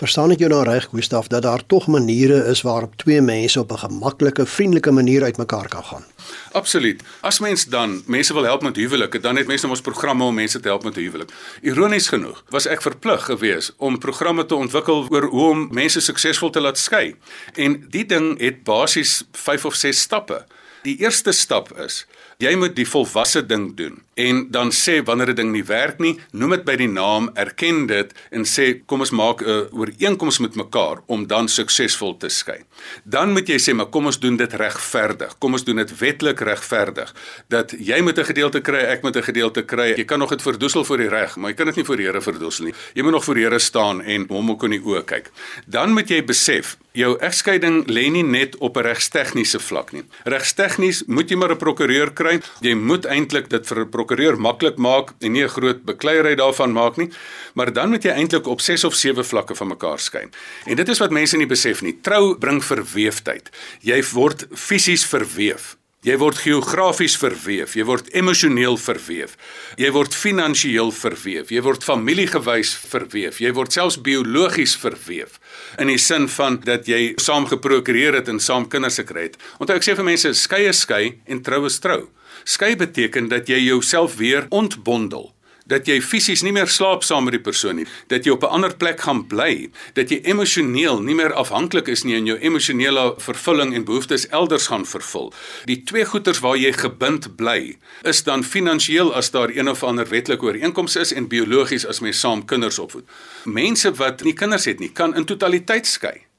Verstaan 0.00 0.32
ek 0.32 0.40
jou 0.40 0.48
nou 0.48 0.62
reg, 0.64 0.86
Gustaf, 0.94 1.26
dat 1.28 1.42
daar 1.44 1.60
tog 1.68 1.84
maniere 1.92 2.38
is 2.48 2.62
waarop 2.64 2.94
twee 2.96 3.20
mense 3.20 3.60
op 3.60 3.72
'n 3.72 3.78
gemaklike, 3.78 4.46
vriendelike 4.46 4.90
manier 4.90 5.22
uitmekaar 5.22 5.68
kan 5.68 5.84
gaan? 5.84 6.04
Absoluut. 6.52 7.02
As 7.20 7.38
mens 7.38 7.64
dan 7.64 8.02
mense 8.06 8.32
wil 8.32 8.42
help 8.42 8.62
met 8.62 8.76
huwelike, 8.76 9.20
dan 9.20 9.36
het 9.36 9.46
mense 9.46 9.68
ons 9.68 9.80
programme 9.80 10.24
om 10.24 10.34
mense 10.34 10.60
te 10.60 10.68
help 10.68 10.84
met 10.84 10.94
huwelik. 10.94 11.30
Ironies 11.60 12.08
genoeg, 12.08 12.44
was 12.48 12.66
ek 12.66 12.82
verplig 12.82 13.24
geweest 13.24 13.74
om 13.76 13.98
programme 13.98 14.46
te 14.46 14.54
ontwikkel 14.54 15.06
oor 15.10 15.22
hoe 15.22 15.50
om 15.50 15.68
mense 15.70 16.00
suksesvol 16.00 16.50
te 16.50 16.60
laat 16.60 16.78
skei. 16.78 17.14
En 17.54 17.86
die 17.90 18.06
ding 18.06 18.40
het 18.40 18.64
basies 18.64 19.24
5 19.32 19.64
of 19.64 19.74
6 19.74 20.00
stappe. 20.00 20.46
Die 20.82 20.96
eerste 20.98 21.32
stap 21.32 21.78
is 21.78 22.06
jy 22.38 22.54
moet 22.56 22.76
die 22.76 22.88
volwasse 22.88 23.46
ding 23.46 23.76
doen 23.76 24.00
en 24.20 24.46
dan 24.50 24.70
sê 24.70 25.00
wanneer 25.04 25.30
'n 25.30 25.34
ding 25.34 25.52
nie 25.52 25.64
werk 25.64 25.98
nie, 25.98 26.18
noem 26.32 26.50
dit 26.50 26.64
by 26.64 26.76
die 26.76 26.88
naam, 26.88 27.30
erken 27.34 27.86
dit 27.86 28.12
en 28.30 28.44
sê 28.44 28.84
kom 28.86 29.00
ons 29.00 29.10
maak 29.10 29.42
'n 29.42 29.68
ooreenkoms 29.72 30.38
met 30.38 30.54
mekaar 30.54 31.02
om 31.06 31.26
dan 31.26 31.48
suksesvol 31.48 32.16
te 32.16 32.28
skei. 32.28 32.60
Dan 33.04 33.32
moet 33.32 33.48
jy 33.48 33.58
sê 33.58 33.74
maar 33.74 33.86
kom 33.86 34.06
ons 34.06 34.18
doen 34.18 34.36
dit 34.36 34.52
regverdig. 34.52 35.38
Kom 35.38 35.52
ons 35.52 35.64
doen 35.64 35.76
dit 35.76 35.98
wetlik 35.98 36.40
regverdig 36.40 37.14
dat 37.48 37.74
jy 37.78 38.00
moet 38.00 38.18
'n 38.18 38.24
gedeelte 38.24 38.60
kry, 38.60 38.78
ek 38.78 39.02
moet 39.02 39.16
'n 39.16 39.22
gedeelte 39.22 39.62
kry. 39.62 39.94
Jy 39.96 40.04
kan 40.04 40.18
nog 40.18 40.30
dit 40.30 40.42
verdoesel 40.42 40.84
voor 40.84 40.98
die 40.98 41.08
reg, 41.08 41.36
maar 41.36 41.50
jy 41.50 41.56
kan 41.56 41.66
dit 41.66 41.76
nie 41.76 41.84
voor 41.84 41.96
die 41.96 42.06
Here 42.06 42.20
verdoesel 42.20 42.64
nie. 42.64 42.74
Jy 42.94 43.02
moet 43.02 43.12
nog 43.12 43.24
voor 43.24 43.34
die 43.34 43.44
Here 43.44 43.58
staan 43.58 44.02
en 44.02 44.26
hom 44.28 44.50
ook 44.50 44.64
in 44.64 44.70
die 44.70 44.82
oë 44.84 45.04
kyk. 45.04 45.30
Dan 45.66 45.92
moet 45.92 46.08
jy 46.08 46.24
besef 46.24 46.76
Jou 46.90 47.12
egskeiding 47.22 47.84
lê 47.86 48.08
nie 48.10 48.24
net 48.26 48.56
op 48.58 48.76
'n 48.76 48.82
regstegniese 48.82 49.60
vlak 49.60 49.92
nie. 49.92 50.02
Regstegnies 50.24 51.04
moet 51.06 51.30
jy 51.30 51.36
maar 51.36 51.52
'n 51.52 51.56
prokureur 51.56 52.12
kry. 52.12 52.40
Jy 52.60 52.74
moet 52.74 53.06
eintlik 53.06 53.48
dit 53.48 53.66
vir 53.66 53.80
'n 53.80 53.88
prokureur 54.10 54.38
maklik 54.40 54.78
maak 54.78 55.14
en 55.20 55.32
nie 55.32 55.44
'n 55.44 55.48
groot 55.48 55.84
bekleierery 55.84 56.34
daarvan 56.34 56.72
maak 56.72 56.96
nie. 56.96 57.10
Maar 57.54 57.72
dan 57.72 57.90
moet 57.90 58.02
jy 58.02 58.10
eintlik 58.10 58.46
op 58.46 58.60
6 58.60 58.84
of 58.84 58.94
7 58.94 59.24
vlakke 59.24 59.54
van 59.54 59.68
mekaar 59.68 59.98
skei. 59.98 60.28
En 60.66 60.76
dit 60.76 60.88
is 60.88 60.98
wat 60.98 61.10
mense 61.10 61.36
nie 61.36 61.46
besef 61.46 61.82
nie. 61.82 61.98
Trou 62.02 62.38
bring 62.38 62.62
verweefdheid. 62.64 63.50
Jy 63.80 64.02
word 64.12 64.46
fisies 64.54 65.04
verweef. 65.04 65.76
Jy 66.02 66.16
word 66.16 66.38
geografies 66.38 67.16
verweef, 67.16 67.76
jy 67.76 67.84
word 67.84 68.08
emosioneel 68.14 68.78
verweef. 68.78 69.36
Jy 69.76 69.90
word 69.92 70.14
finansiëel 70.14 70.92
verweef, 70.92 71.50
jy 71.50 71.60
word 71.60 71.84
familiegewys 71.84 72.74
verweef, 72.74 73.38
jy 73.40 73.52
word 73.52 73.72
selfs 73.72 74.00
biologies 74.00 74.76
verweef 74.76 75.38
in 75.78 75.88
die 75.88 75.98
sin 75.98 76.26
van 76.28 76.56
dat 76.64 76.88
jy 76.88 77.14
saam 77.18 77.46
geprokureer 77.46 78.14
het 78.14 78.28
en 78.28 78.40
saam 78.40 78.66
kinders 78.68 78.96
gekry 78.96 79.22
het. 79.22 79.36
Onthou 79.60 79.76
ek 79.76 79.82
sê 79.82 79.94
vir 79.94 80.04
mense, 80.04 80.34
skei 80.34 80.68
is 80.68 80.80
skei 80.80 81.20
en 81.26 81.42
trou 81.42 81.66
is 81.66 81.78
trou. 81.78 82.08
Skei 82.44 82.76
beteken 82.76 83.28
dat 83.28 83.48
jy 83.48 83.58
jouself 83.58 84.16
weer 84.16 84.46
ontbondel 84.48 85.34
dat 85.70 85.88
jy 85.88 86.00
fisies 86.02 86.42
nie 86.42 86.52
meer 86.54 86.70
slaap 86.70 87.04
saam 87.06 87.28
met 87.28 87.36
die 87.36 87.42
persoon 87.42 87.80
nie, 87.80 87.86
dat 88.10 88.26
jy 88.26 88.34
op 88.34 88.44
'n 88.44 88.54
ander 88.58 88.74
plek 88.76 89.00
gaan 89.06 89.26
bly, 89.26 89.70
dat 89.94 90.10
jy 90.10 90.20
emosioneel 90.24 91.00
nie 91.02 91.14
meer 91.14 91.32
afhanklik 91.32 91.88
is 91.88 92.04
nie 92.04 92.16
en 92.16 92.26
jou 92.26 92.38
emosionele 92.38 93.14
vervulling 93.18 93.74
en 93.74 93.84
behoeftes 93.84 94.26
elders 94.28 94.66
gaan 94.66 94.86
vervul. 94.86 95.32
Die 95.64 95.82
twee 95.84 96.04
goeters 96.04 96.40
waar 96.40 96.56
jy 96.56 96.72
gebind 96.72 97.36
bly, 97.36 97.78
is 98.02 98.22
dan 98.22 98.44
finansiëel 98.44 99.14
as 99.14 99.30
daar 99.30 99.50
een 99.50 99.68
of 99.68 99.82
ander 99.82 100.08
wetlike 100.08 100.44
ooreenkoms 100.44 100.96
is 100.96 101.12
en 101.12 101.28
biologies 101.28 101.86
as 101.86 102.00
mens 102.00 102.20
saam 102.20 102.44
kinders 102.44 102.78
opvoed. 102.78 103.04
Mense 103.44 103.92
wat 103.92 104.22
nie 104.22 104.34
kinders 104.34 104.64
het 104.64 104.78
nie, 104.78 104.90
kan 104.92 105.14
in 105.14 105.24
totaliteit 105.24 105.86
skei 105.86 106.29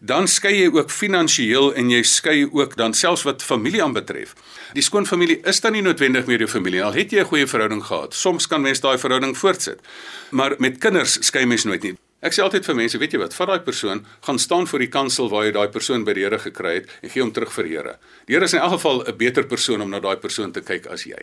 dan 0.00 0.28
skei 0.28 0.54
jy 0.56 0.68
ook 0.72 0.90
finansiëel 0.90 1.74
en 1.76 1.90
jy 1.92 2.02
skei 2.02 2.48
ook 2.48 2.76
dan 2.76 2.94
selfs 2.96 3.22
wat 3.28 3.42
familie 3.44 3.82
aanbetref. 3.84 4.34
Die 4.72 4.84
skoonfamilie 4.84 5.40
is 5.44 5.60
dan 5.60 5.76
nie 5.76 5.84
noodwendig 5.84 6.26
meer 6.26 6.44
jou 6.44 6.48
familie 6.48 6.84
al 6.84 6.96
het 6.96 7.12
jy 7.12 7.20
'n 7.20 7.30
goeie 7.32 7.46
verhouding 7.46 7.84
gehad. 7.84 8.14
Soms 8.14 8.46
kan 8.46 8.62
mens 8.62 8.80
daai 8.80 8.98
verhouding 8.98 9.36
voortsit. 9.38 9.80
Maar 10.30 10.54
met 10.58 10.78
kinders 10.78 11.18
skei 11.20 11.46
mens 11.46 11.64
nooit 11.64 11.82
nie. 11.82 11.96
Ek 12.20 12.34
sê 12.36 12.42
altyd 12.44 12.66
vir 12.68 12.76
mense, 12.76 12.98
weet 13.00 13.14
jy 13.16 13.18
wat, 13.22 13.32
vat 13.32 13.48
daai 13.48 13.62
persoon, 13.64 14.02
gaan 14.26 14.38
staan 14.38 14.66
voor 14.68 14.82
die 14.84 14.90
kansel 14.92 15.30
waar 15.32 15.46
jy 15.46 15.52
daai 15.56 15.70
persoon 15.72 16.02
by 16.04 16.12
die 16.12 16.26
Here 16.26 16.38
gekry 16.38 16.74
het 16.74 16.90
en 17.00 17.08
gee 17.08 17.22
hom 17.24 17.30
terug 17.32 17.52
vir 17.54 17.64
die 17.64 17.76
Here. 17.78 17.94
Die 18.28 18.36
Here 18.36 18.44
is 18.44 18.52
in 18.52 18.60
elk 18.60 18.74
geval 18.76 19.00
'n 19.08 19.16
beter 19.16 19.44
persoon 19.48 19.80
om 19.80 19.88
na 19.90 20.00
daai 20.00 20.20
persoon 20.20 20.52
te 20.52 20.60
kyk 20.60 20.86
as 20.86 21.06
jy. 21.08 21.16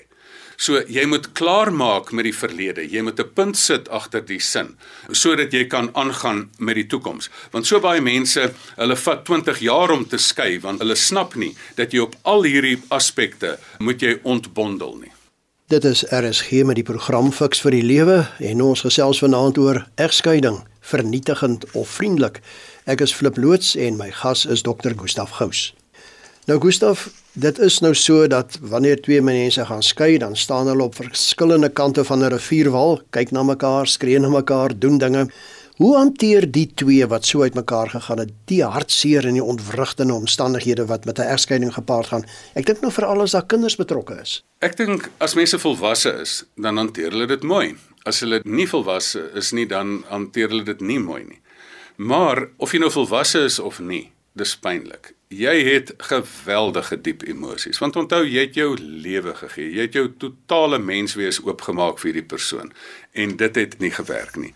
So 0.57 0.81
jy 0.89 1.05
moet 1.05 1.33
klaar 1.37 1.69
maak 1.71 2.11
met 2.11 2.25
die 2.25 2.33
verlede. 2.33 2.81
Jy 2.81 3.01
moet 3.03 3.19
'n 3.19 3.29
punt 3.35 3.57
sit 3.57 3.89
agter 3.89 4.25
die 4.25 4.39
sin 4.39 4.75
sodat 5.11 5.53
jy 5.53 5.67
kan 5.67 5.91
aangaan 5.93 6.49
met 6.57 6.75
die 6.75 6.87
toekoms. 6.87 7.29
Want 7.51 7.67
so 7.67 7.79
baie 7.79 8.01
mense, 8.01 8.53
hulle 8.75 8.95
vat 8.95 9.23
20 9.25 9.59
jaar 9.59 9.91
om 9.91 10.05
te 10.05 10.17
skei 10.17 10.59
want 10.59 10.79
hulle 10.79 10.95
snap 10.95 11.35
nie 11.35 11.55
dat 11.75 11.91
jy 11.91 11.99
op 11.99 12.15
al 12.23 12.43
hierdie 12.43 12.81
aspekte 12.89 13.59
moet 13.79 14.01
jy 14.01 14.19
ontbondel 14.23 14.97
nie. 14.97 15.11
Dit 15.67 15.83
is 15.83 16.05
RSG 16.09 16.63
met 16.63 16.75
die 16.75 16.83
program 16.83 17.31
Fix 17.31 17.59
vir 17.59 17.71
die 17.71 17.83
Lewe 17.83 18.27
en 18.39 18.61
ons 18.61 18.81
gesels 18.81 19.19
vanaand 19.19 19.57
oor 19.57 19.81
egskeiding, 19.95 20.61
vernietigend 20.87 21.65
of 21.71 21.89
vriendelik. 21.99 22.39
Ek 22.87 23.03
is 23.03 23.13
Flip 23.13 23.37
loods 23.37 23.75
en 23.75 23.99
my 23.99 24.11
gas 24.11 24.45
is 24.45 24.63
Dr. 24.63 24.95
Gustaf 24.95 25.37
Gous. 25.39 25.73
Nou 26.47 26.59
Gustaf, 26.63 27.09
dit 27.35 27.59
is 27.59 27.81
nou 27.83 27.91
so 27.95 28.27
dat 28.31 28.55
wanneer 28.61 29.01
twee 29.03 29.21
mense 29.21 29.65
gaan 29.67 29.83
skei, 29.83 30.15
dan 30.17 30.35
staan 30.35 30.69
hulle 30.71 30.85
op 30.87 30.95
verskillende 30.95 31.69
kante 31.69 32.05
van 32.07 32.23
'n 32.23 32.31
rivierwal, 32.31 33.01
kyk 33.11 33.31
na 33.31 33.43
mekaar, 33.43 33.87
skree 33.87 34.19
na 34.19 34.29
mekaar, 34.29 34.79
doen 34.79 34.97
dinge. 34.97 35.27
Hoe 35.77 35.95
hanteer 35.97 36.51
die 36.51 36.71
twee 36.73 37.05
wat 37.07 37.25
so 37.25 37.41
uitmekaar 37.41 37.89
gegaan 37.89 38.17
het, 38.17 38.31
die 38.45 38.63
hartseer 38.63 39.27
en 39.27 39.33
die 39.33 39.43
ontwrigtende 39.43 40.13
omstandighede 40.13 40.85
wat 40.85 41.05
met 41.05 41.19
'n 41.19 41.29
egskeiding 41.35 41.73
gepaard 41.73 42.07
gaan? 42.07 42.25
Ek 42.53 42.65
dink 42.65 42.81
nou 42.81 42.91
veral 42.91 43.21
as 43.21 43.31
daar 43.31 43.45
kinders 43.45 43.75
betrokke 43.75 44.17
is. 44.21 44.43
Ek 44.59 44.77
dink 44.77 45.09
as 45.17 45.33
mense 45.33 45.59
volwasse 45.59 46.09
is, 46.21 46.43
dan 46.55 46.77
hanteer 46.77 47.11
hulle 47.11 47.27
dit 47.27 47.43
mooi. 47.43 47.75
As 48.07 48.23
hulle 48.23 48.41
nie 48.47 48.67
volwasse 48.69 49.27
is 49.35 49.51
nie, 49.57 49.67
dan 49.67 50.01
hanteer 50.11 50.53
hulle 50.53 50.67
dit 50.67 50.81
nie 50.81 50.99
mooi 51.03 51.23
nie. 51.27 51.41
Maar 51.97 52.47
of 52.61 52.73
jy 52.73 52.79
nou 52.83 52.91
volwasse 52.93 53.41
is 53.49 53.59
of 53.59 53.81
nie, 53.83 54.07
dis 54.37 54.53
pynlik. 54.61 55.13
Jy 55.33 55.55
het 55.65 55.89
geweldige 56.07 56.95
diep 57.03 57.25
emosies 57.27 57.81
want 57.83 57.97
onthou 57.99 58.21
jy 58.23 58.45
het 58.45 58.55
jou 58.55 58.69
lewe 58.79 59.33
gegee. 59.35 59.73
Jy 59.75 59.87
het 59.89 59.97
jou 59.97 60.05
totale 60.21 60.79
menswees 60.79 61.41
oopgemaak 61.43 61.99
vir 61.99 62.11
hierdie 62.11 62.29
persoon 62.31 62.71
en 63.11 63.33
dit 63.41 63.59
het 63.59 63.75
nie 63.83 63.91
gewerk 63.91 64.37
nie. 64.39 64.53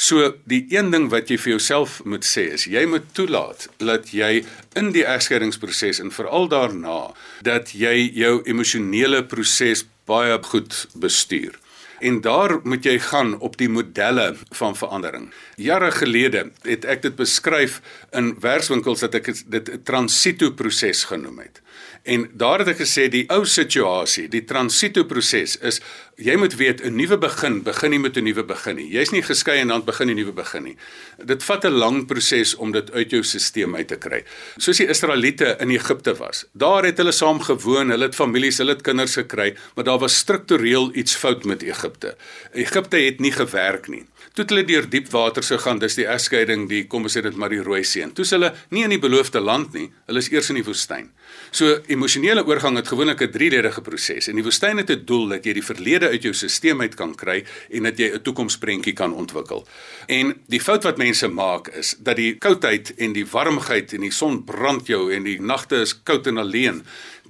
So 0.00 0.30
die 0.48 0.62
een 0.72 0.88
ding 0.94 1.10
wat 1.12 1.28
jy 1.28 1.36
vir 1.42 1.56
jouself 1.56 1.98
moet 2.08 2.24
sê 2.24 2.46
is 2.56 2.64
jy 2.70 2.86
moet 2.88 3.10
toelaat 3.18 3.66
dat 3.82 4.14
jy 4.16 4.46
in 4.80 4.94
die 4.96 5.04
egskeidingsproses 5.04 6.00
en 6.00 6.14
veral 6.14 6.48
daarna 6.48 7.12
dat 7.44 7.74
jy 7.76 8.08
jou 8.16 8.38
emosionele 8.48 9.26
proses 9.28 9.84
baie 10.08 10.38
goed 10.46 10.86
bestuur. 10.94 11.58
En 12.04 12.20
daar 12.20 12.58
moet 12.62 12.84
jy 12.84 12.98
gaan 13.00 13.38
op 13.40 13.56
die 13.56 13.68
modelle 13.68 14.34
van 14.52 14.76
verandering. 14.76 15.30
Jare 15.56 15.90
gelede 15.90 16.50
het 16.62 16.84
ek 16.84 17.02
dit 17.02 17.16
beskryf 17.16 17.80
in 18.12 18.34
werkswinkels 18.40 19.00
dat 19.00 19.14
ek 19.14 19.32
dit 19.46 19.68
'n 19.70 19.82
transito 19.82 20.50
proses 20.50 21.04
genoem 21.04 21.38
het. 21.38 21.60
En 22.04 22.30
daar 22.36 22.58
het 22.60 22.68
ek 22.68 22.82
gesê 22.82 23.06
die 23.08 23.24
ou 23.32 23.46
situasie, 23.48 24.26
die 24.28 24.44
transito 24.44 25.06
proses 25.08 25.56
is 25.64 25.80
jy 26.20 26.36
moet 26.36 26.54
weet 26.54 26.82
'n 26.84 26.96
nuwe 26.96 27.16
begin 27.18 27.62
begin 27.62 27.90
nie 27.90 27.98
met 27.98 28.16
'n 28.16 28.24
nuwe 28.24 28.44
begin 28.44 28.76
nie. 28.76 28.88
Jy's 28.92 29.10
nie 29.10 29.22
geskei 29.22 29.58
en 29.60 29.68
dan 29.68 29.84
begin 29.84 30.10
'n 30.10 30.14
nuwe 30.14 30.32
begin 30.32 30.62
nie. 30.62 30.76
Dit 31.24 31.42
vat 31.42 31.64
'n 31.64 31.72
lang 31.72 32.06
proses 32.06 32.54
om 32.54 32.72
dit 32.72 32.92
uit 32.92 33.10
jou 33.10 33.22
stelsel 33.22 33.74
uit 33.74 33.88
te 33.88 33.96
kry. 33.96 34.24
Soos 34.56 34.76
die 34.76 34.88
Israeliete 34.88 35.56
in 35.60 35.70
Egipte 35.70 36.14
was. 36.14 36.44
Daar 36.52 36.84
het 36.84 36.96
hulle 36.96 37.12
saam 37.12 37.40
gewoon, 37.40 37.88
hulle 37.88 38.04
het 38.04 38.14
families, 38.14 38.58
hulle 38.58 38.72
het 38.72 38.82
kinders 38.82 39.14
gekry, 39.14 39.56
maar 39.74 39.84
daar 39.84 39.98
was 39.98 40.16
struktureel 40.16 40.94
iets 40.94 41.14
fout 41.14 41.44
met 41.44 41.62
Egipte. 41.62 42.16
Egipte 42.52 42.96
het 42.96 43.20
nie 43.20 43.32
gewerk 43.32 43.88
nie. 43.88 44.04
Toe 44.34 44.42
hulle 44.50 44.64
deur 44.66 44.88
diep 44.90 45.12
waters 45.12 45.52
gegaan, 45.52 45.78
dis 45.78 45.94
die 45.94 46.08
egskeiding, 46.10 46.64
die 46.66 46.80
kom 46.90 47.04
ons 47.06 47.14
sê 47.14 47.20
dit 47.22 47.36
maar 47.38 47.52
die 47.54 47.60
Rooi 47.62 47.84
See. 47.86 48.02
Toe 48.18 48.24
hulle 48.32 48.48
nie 48.74 48.82
in 48.82 48.90
die 48.90 48.98
beloofde 48.98 49.38
land 49.38 49.76
nie, 49.78 49.84
hulle 50.08 50.18
is 50.24 50.28
eers 50.32 50.48
in 50.50 50.58
die 50.58 50.64
woestyn. 50.66 51.12
So 51.54 51.76
emosionele 51.86 52.42
oorgang 52.42 52.74
het 52.80 52.90
gewoonlik 52.90 53.22
'n 53.22 53.30
drieledige 53.30 53.80
proses. 53.80 54.26
In 54.26 54.34
die 54.34 54.42
woestyn 54.42 54.78
het 54.78 54.88
dit 54.88 55.06
doel 55.06 55.28
dat 55.28 55.44
jy 55.46 55.52
die 55.52 55.62
verlede 55.62 56.08
uit 56.08 56.22
jou 56.22 56.34
stelsel 56.34 56.80
uit 56.80 56.96
kan 56.96 57.14
kry 57.14 57.44
en 57.70 57.82
dat 57.84 57.96
jy 57.96 58.10
'n 58.10 58.22
toekomsprentjie 58.22 58.92
kan 58.94 59.14
ontwikkel. 59.14 59.66
En 60.08 60.34
die 60.48 60.60
fout 60.60 60.82
wat 60.82 60.98
mense 60.98 61.28
maak 61.28 61.68
is 61.68 61.94
dat 62.00 62.16
die 62.16 62.34
koudheid 62.34 62.92
en 62.98 63.12
die 63.12 63.26
warmheid 63.26 63.92
en 63.92 64.00
die 64.00 64.10
son 64.10 64.44
brand 64.44 64.86
jou 64.86 65.12
en 65.12 65.22
die 65.22 65.40
nagte 65.40 65.76
is 65.76 66.02
koud 66.02 66.26
en 66.26 66.38
alleen 66.38 66.82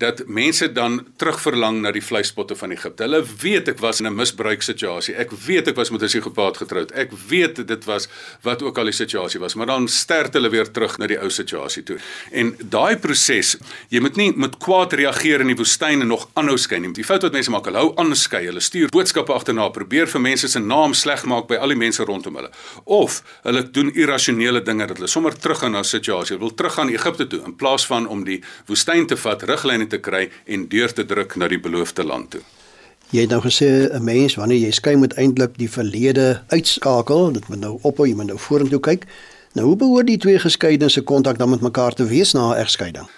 dat 0.05 0.27
mense 0.27 0.69
dan 0.73 0.99
terugverlang 1.17 1.81
na 1.81 1.93
die 1.95 2.03
vleispotte 2.05 2.57
van 2.59 2.75
Egipte. 2.75 3.07
Hulle 3.07 3.23
weet 3.41 3.71
ek 3.73 3.81
was 3.81 4.01
in 4.01 4.07
'n 4.07 4.15
misbruiksituasie. 4.15 5.15
Ek 5.17 5.31
weet 5.47 5.69
ek 5.69 5.77
was 5.77 5.91
met 5.91 6.03
'n 6.03 6.07
psigopaat 6.07 6.57
getroud. 6.57 6.93
Ek 6.93 7.11
weet 7.29 7.67
dit 7.67 7.85
was 7.85 8.09
wat 8.43 8.63
ook 8.63 8.79
al 8.79 8.85
die 8.85 8.93
situasie 8.93 9.41
was, 9.41 9.55
maar 9.55 9.67
dan 9.67 9.89
sterf 9.89 10.33
hulle 10.33 10.51
weer 10.51 10.71
terug 10.71 10.99
na 10.99 11.07
die 11.07 11.19
ou 11.19 11.31
situasie 11.31 11.83
toe. 11.83 11.99
En 12.33 12.57
daai 12.59 12.97
proses, 12.97 13.57
jy 13.89 14.01
moet 14.01 14.17
nie 14.17 14.33
met 14.37 14.59
kwaad 14.59 14.93
reageer 14.93 15.41
in 15.41 15.47
die 15.47 15.57
woestyn 15.57 16.01
en 16.01 16.07
nog 16.07 16.29
aanhou 16.35 16.57
skei 16.57 16.81
nie. 16.81 16.93
Die 16.93 17.05
fout 17.05 17.23
wat 17.23 17.33
mense 17.33 17.51
maak, 17.51 17.65
hulle 17.65 17.79
hou 17.79 17.93
aan 17.97 18.17
skei. 18.17 18.45
Hulle 18.47 18.61
stuur 18.61 18.89
boodskappe 18.89 19.33
agterna, 19.33 19.69
probeer 19.69 20.07
vir 20.07 20.21
mense 20.21 20.49
se 20.49 20.59
naam 20.59 20.95
sleg 20.95 21.25
maak 21.25 21.49
by 21.49 21.57
al 21.57 21.69
die 21.69 21.77
mense 21.77 22.05
rondom 22.05 22.37
hulle. 22.37 22.51
Of 22.85 23.23
hulle 23.43 23.71
doen 23.71 23.93
irrasionele 23.95 24.63
dinge 24.63 24.87
dat 24.87 24.97
hulle 24.97 25.09
sommer 25.09 25.33
teruggaan 25.39 25.73
na 25.73 25.79
'n 25.79 25.85
situasie, 25.85 26.39
wil 26.39 26.55
teruggaan 26.55 26.89
Egipte 26.89 27.27
toe 27.27 27.43
in 27.45 27.57
plaas 27.57 27.87
van 27.87 28.07
om 28.07 28.25
die 28.25 28.43
woestyn 28.67 29.07
te 29.07 29.17
vat, 29.17 29.43
riglyne 29.43 29.87
te 29.95 30.03
kry 30.03 30.27
en 30.45 30.69
deur 30.69 30.93
te 30.93 31.07
druk 31.07 31.39
na 31.41 31.49
die 31.49 31.61
beloofde 31.63 32.05
land 32.05 32.35
toe. 32.35 32.43
Jy 33.15 33.27
het 33.27 33.31
nou 33.31 33.41
gesê 33.45 33.89
'n 33.93 34.05
mens 34.05 34.35
wanneer 34.35 34.59
jy 34.59 34.71
skei 34.71 34.97
moet 34.97 35.15
eintlik 35.15 35.59
die 35.59 35.71
verlede 35.71 36.43
uitskakel, 36.49 37.33
dit 37.33 37.49
moet 37.49 37.61
nou 37.61 37.79
ophou, 37.83 38.09
jy 38.09 38.15
moet 38.15 38.27
nou 38.27 38.39
vorentoe 38.39 38.81
kyk. 38.81 39.05
Nou 39.55 39.67
hoe 39.67 39.77
behoort 39.77 40.07
die 40.07 40.19
twee 40.19 40.39
geskeidenisse 40.39 41.01
se 41.01 41.05
kontak 41.07 41.39
dan 41.39 41.51
met 41.51 41.61
mekaar 41.61 41.95
te 41.95 42.07
wees 42.07 42.33
na 42.33 42.55
'n 42.55 42.59
egskeiding? 42.59 43.09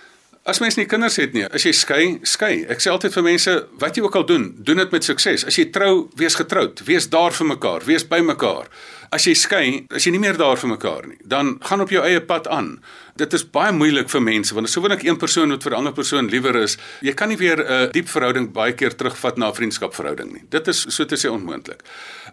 As 0.47 0.59
mens 0.59 0.77
nie 0.77 0.87
kinders 0.87 1.17
het 1.17 1.33
nie, 1.33 1.43
as 1.45 1.63
jy 1.63 1.73
skei, 1.73 2.19
skei. 2.23 2.67
Ek 2.69 2.79
sê 2.79 2.91
altyd 2.91 3.13
vir 3.13 3.23
mense, 3.23 3.67
wat 3.79 3.97
jy 3.97 4.03
ook 4.03 4.15
al 4.15 4.27
doen, 4.27 4.45
doen 4.59 4.77
dit 4.77 4.91
met 4.91 5.05
sukses. 5.05 5.45
As 5.45 5.57
jy 5.57 5.65
trou, 5.75 6.09
wees 6.15 6.35
getroud, 6.35 6.83
wees 6.87 7.09
daar 7.09 7.33
vir 7.33 7.47
mekaar, 7.47 7.83
wees 7.85 8.05
by 8.07 8.21
mekaar. 8.21 8.69
As 9.11 9.27
jy 9.27 9.35
skei, 9.35 9.87
as 9.95 10.05
jy 10.05 10.11
nie 10.11 10.19
meer 10.19 10.37
daar 10.37 10.57
vir 10.57 10.69
mekaar 10.69 11.07
nie, 11.07 11.19
dan 11.25 11.59
gaan 11.61 11.81
op 11.81 11.91
jou 11.91 12.03
eie 12.05 12.21
pad 12.21 12.49
aan 12.49 12.81
dit 13.21 13.37
is 13.37 13.45
baie 13.53 13.73
moeilik 13.73 14.11
vir 14.13 14.23
mense 14.25 14.55
want 14.57 14.69
as 14.69 14.77
gewoonlik 14.77 15.05
een 15.07 15.19
persoon 15.21 15.55
wat 15.55 15.65
vir 15.65 15.73
'n 15.73 15.79
ander 15.81 15.93
persoon 15.93 16.29
liewer 16.29 16.57
is, 16.57 16.77
jy 17.01 17.13
kan 17.13 17.29
nie 17.29 17.37
weer 17.37 17.59
'n 17.59 17.91
diep 17.93 18.09
verhouding 18.09 18.53
baie 18.53 18.73
keer 18.73 18.95
terugvat 18.95 19.37
na 19.39 19.49
'n 19.49 19.55
vriendskapverhouding 19.55 20.33
nie. 20.33 20.43
Dit 20.51 20.69
is 20.69 20.87
so 20.89 21.05
te 21.05 21.17
sê 21.17 21.29
onmoontlik. 21.31 21.83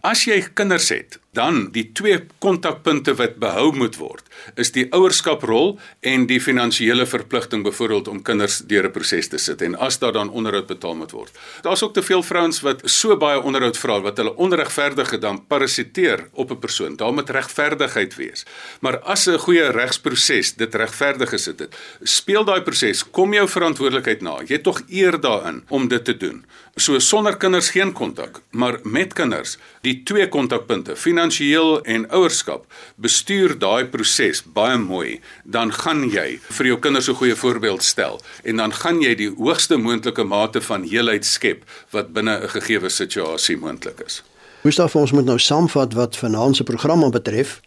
As 0.04 0.26
jy 0.26 0.42
kinders 0.54 0.90
het, 0.90 1.20
dan 1.34 1.72
die 1.72 1.92
twee 1.94 2.28
kontakpunte 2.40 3.16
wat 3.16 3.40
behou 3.40 3.72
moet 3.72 3.96
word, 3.96 4.24
is 4.56 4.72
die 4.72 4.88
ouerskaprol 4.92 5.80
en 6.02 6.26
die 6.26 6.40
finansiële 6.40 7.06
verpligting 7.06 7.64
byvoorbeeld 7.64 8.08
om 8.08 8.22
kinders 8.22 8.60
deur 8.60 8.86
'n 8.86 8.92
proses 8.92 9.28
te 9.28 9.38
sit 9.38 9.62
en 9.62 9.76
as 9.76 10.00
daar 10.00 10.12
dan 10.12 10.30
onderhoud 10.30 10.68
betaal 10.68 10.96
moet 10.96 11.12
word. 11.12 11.32
Daar's 11.62 11.84
ook 11.84 11.94
te 11.94 12.04
veel 12.04 12.24
vrouens 12.24 12.62
wat 12.62 12.82
so 12.86 13.18
baie 13.18 13.42
onderhoud 13.42 13.78
vra 13.78 14.02
wat 14.02 14.18
hulle 14.18 14.36
onregverdig 14.36 15.20
dan 15.20 15.48
parasiteer 15.48 16.28
op 16.34 16.52
'n 16.52 16.60
persoon. 16.63 16.95
Daar 16.99 17.13
moet 17.13 17.30
regverdigheid 17.36 18.15
wees. 18.15 18.45
Maar 18.82 18.99
as 19.13 19.28
'n 19.28 19.43
goeie 19.45 19.67
regsproses 19.71 20.56
dit 20.56 20.76
regverdig 20.76 21.30
gesit 21.30 21.60
het. 21.60 21.76
Speel 22.04 22.43
daai 22.43 22.62
proses, 22.62 23.04
kom 23.12 23.34
jou 23.34 23.47
verantwoordelikheid 23.47 24.21
na. 24.21 24.39
Jy 24.47 24.56
het 24.56 24.63
tog 24.63 24.82
eer 24.89 25.19
daarin 25.19 25.63
om 25.69 25.88
dit 25.88 26.06
te 26.06 26.17
doen. 26.17 26.45
So 26.76 26.99
sonder 26.99 27.38
kinders 27.38 27.69
geen 27.69 27.91
kontak, 27.93 28.39
maar 28.49 28.80
met 28.84 29.13
kinders, 29.13 29.58
die 29.86 30.02
twee 30.04 30.26
kontakpunte, 30.28 30.95
finansiëel 30.97 31.84
en 31.84 32.08
ouerskap, 32.10 32.65
bestuur 32.97 33.54
daai 33.62 33.86
proses 33.93 34.41
baie 34.56 34.80
mooi, 34.82 35.19
dan 35.43 35.69
gaan 35.69 36.08
jy 36.10 36.39
vir 36.49 36.71
jou 36.71 36.80
kinders 36.80 37.10
'n 37.10 37.19
goeie 37.21 37.36
voorbeeld 37.36 37.84
stel 37.84 38.21
en 38.43 38.58
dan 38.58 38.73
gaan 38.73 39.02
jy 39.02 39.15
die 39.15 39.30
hoogste 39.30 39.78
moontlike 39.78 40.23
mate 40.23 40.62
van 40.62 40.84
heelheid 40.84 41.26
skep 41.26 41.63
wat 41.91 42.13
binne 42.13 42.41
'n 42.41 42.49
gegeewe 42.49 42.89
situasie 42.89 43.58
moontlik 43.58 43.99
is. 43.99 44.23
Gustav, 44.63 44.93
ons 44.95 45.12
moet 45.12 45.26
nou 45.28 45.36
saamvat 45.43 45.91
wat 45.93 46.15
vanaand 46.15 46.56
se 46.56 46.63
program 46.63 47.02
betref. 47.12 47.58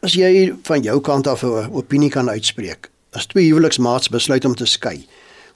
As 0.00 0.14
jy 0.16 0.54
van 0.64 0.80
jou 0.80 0.94
kant 1.04 1.26
af 1.26 1.42
'n 1.44 1.68
opinie 1.76 2.08
kan 2.08 2.28
uitspreek, 2.28 2.88
as 3.12 3.26
twee 3.26 3.52
huweliksmaats 3.52 4.08
besluit 4.08 4.44
om 4.44 4.54
te 4.54 4.64
skei, 4.64 5.06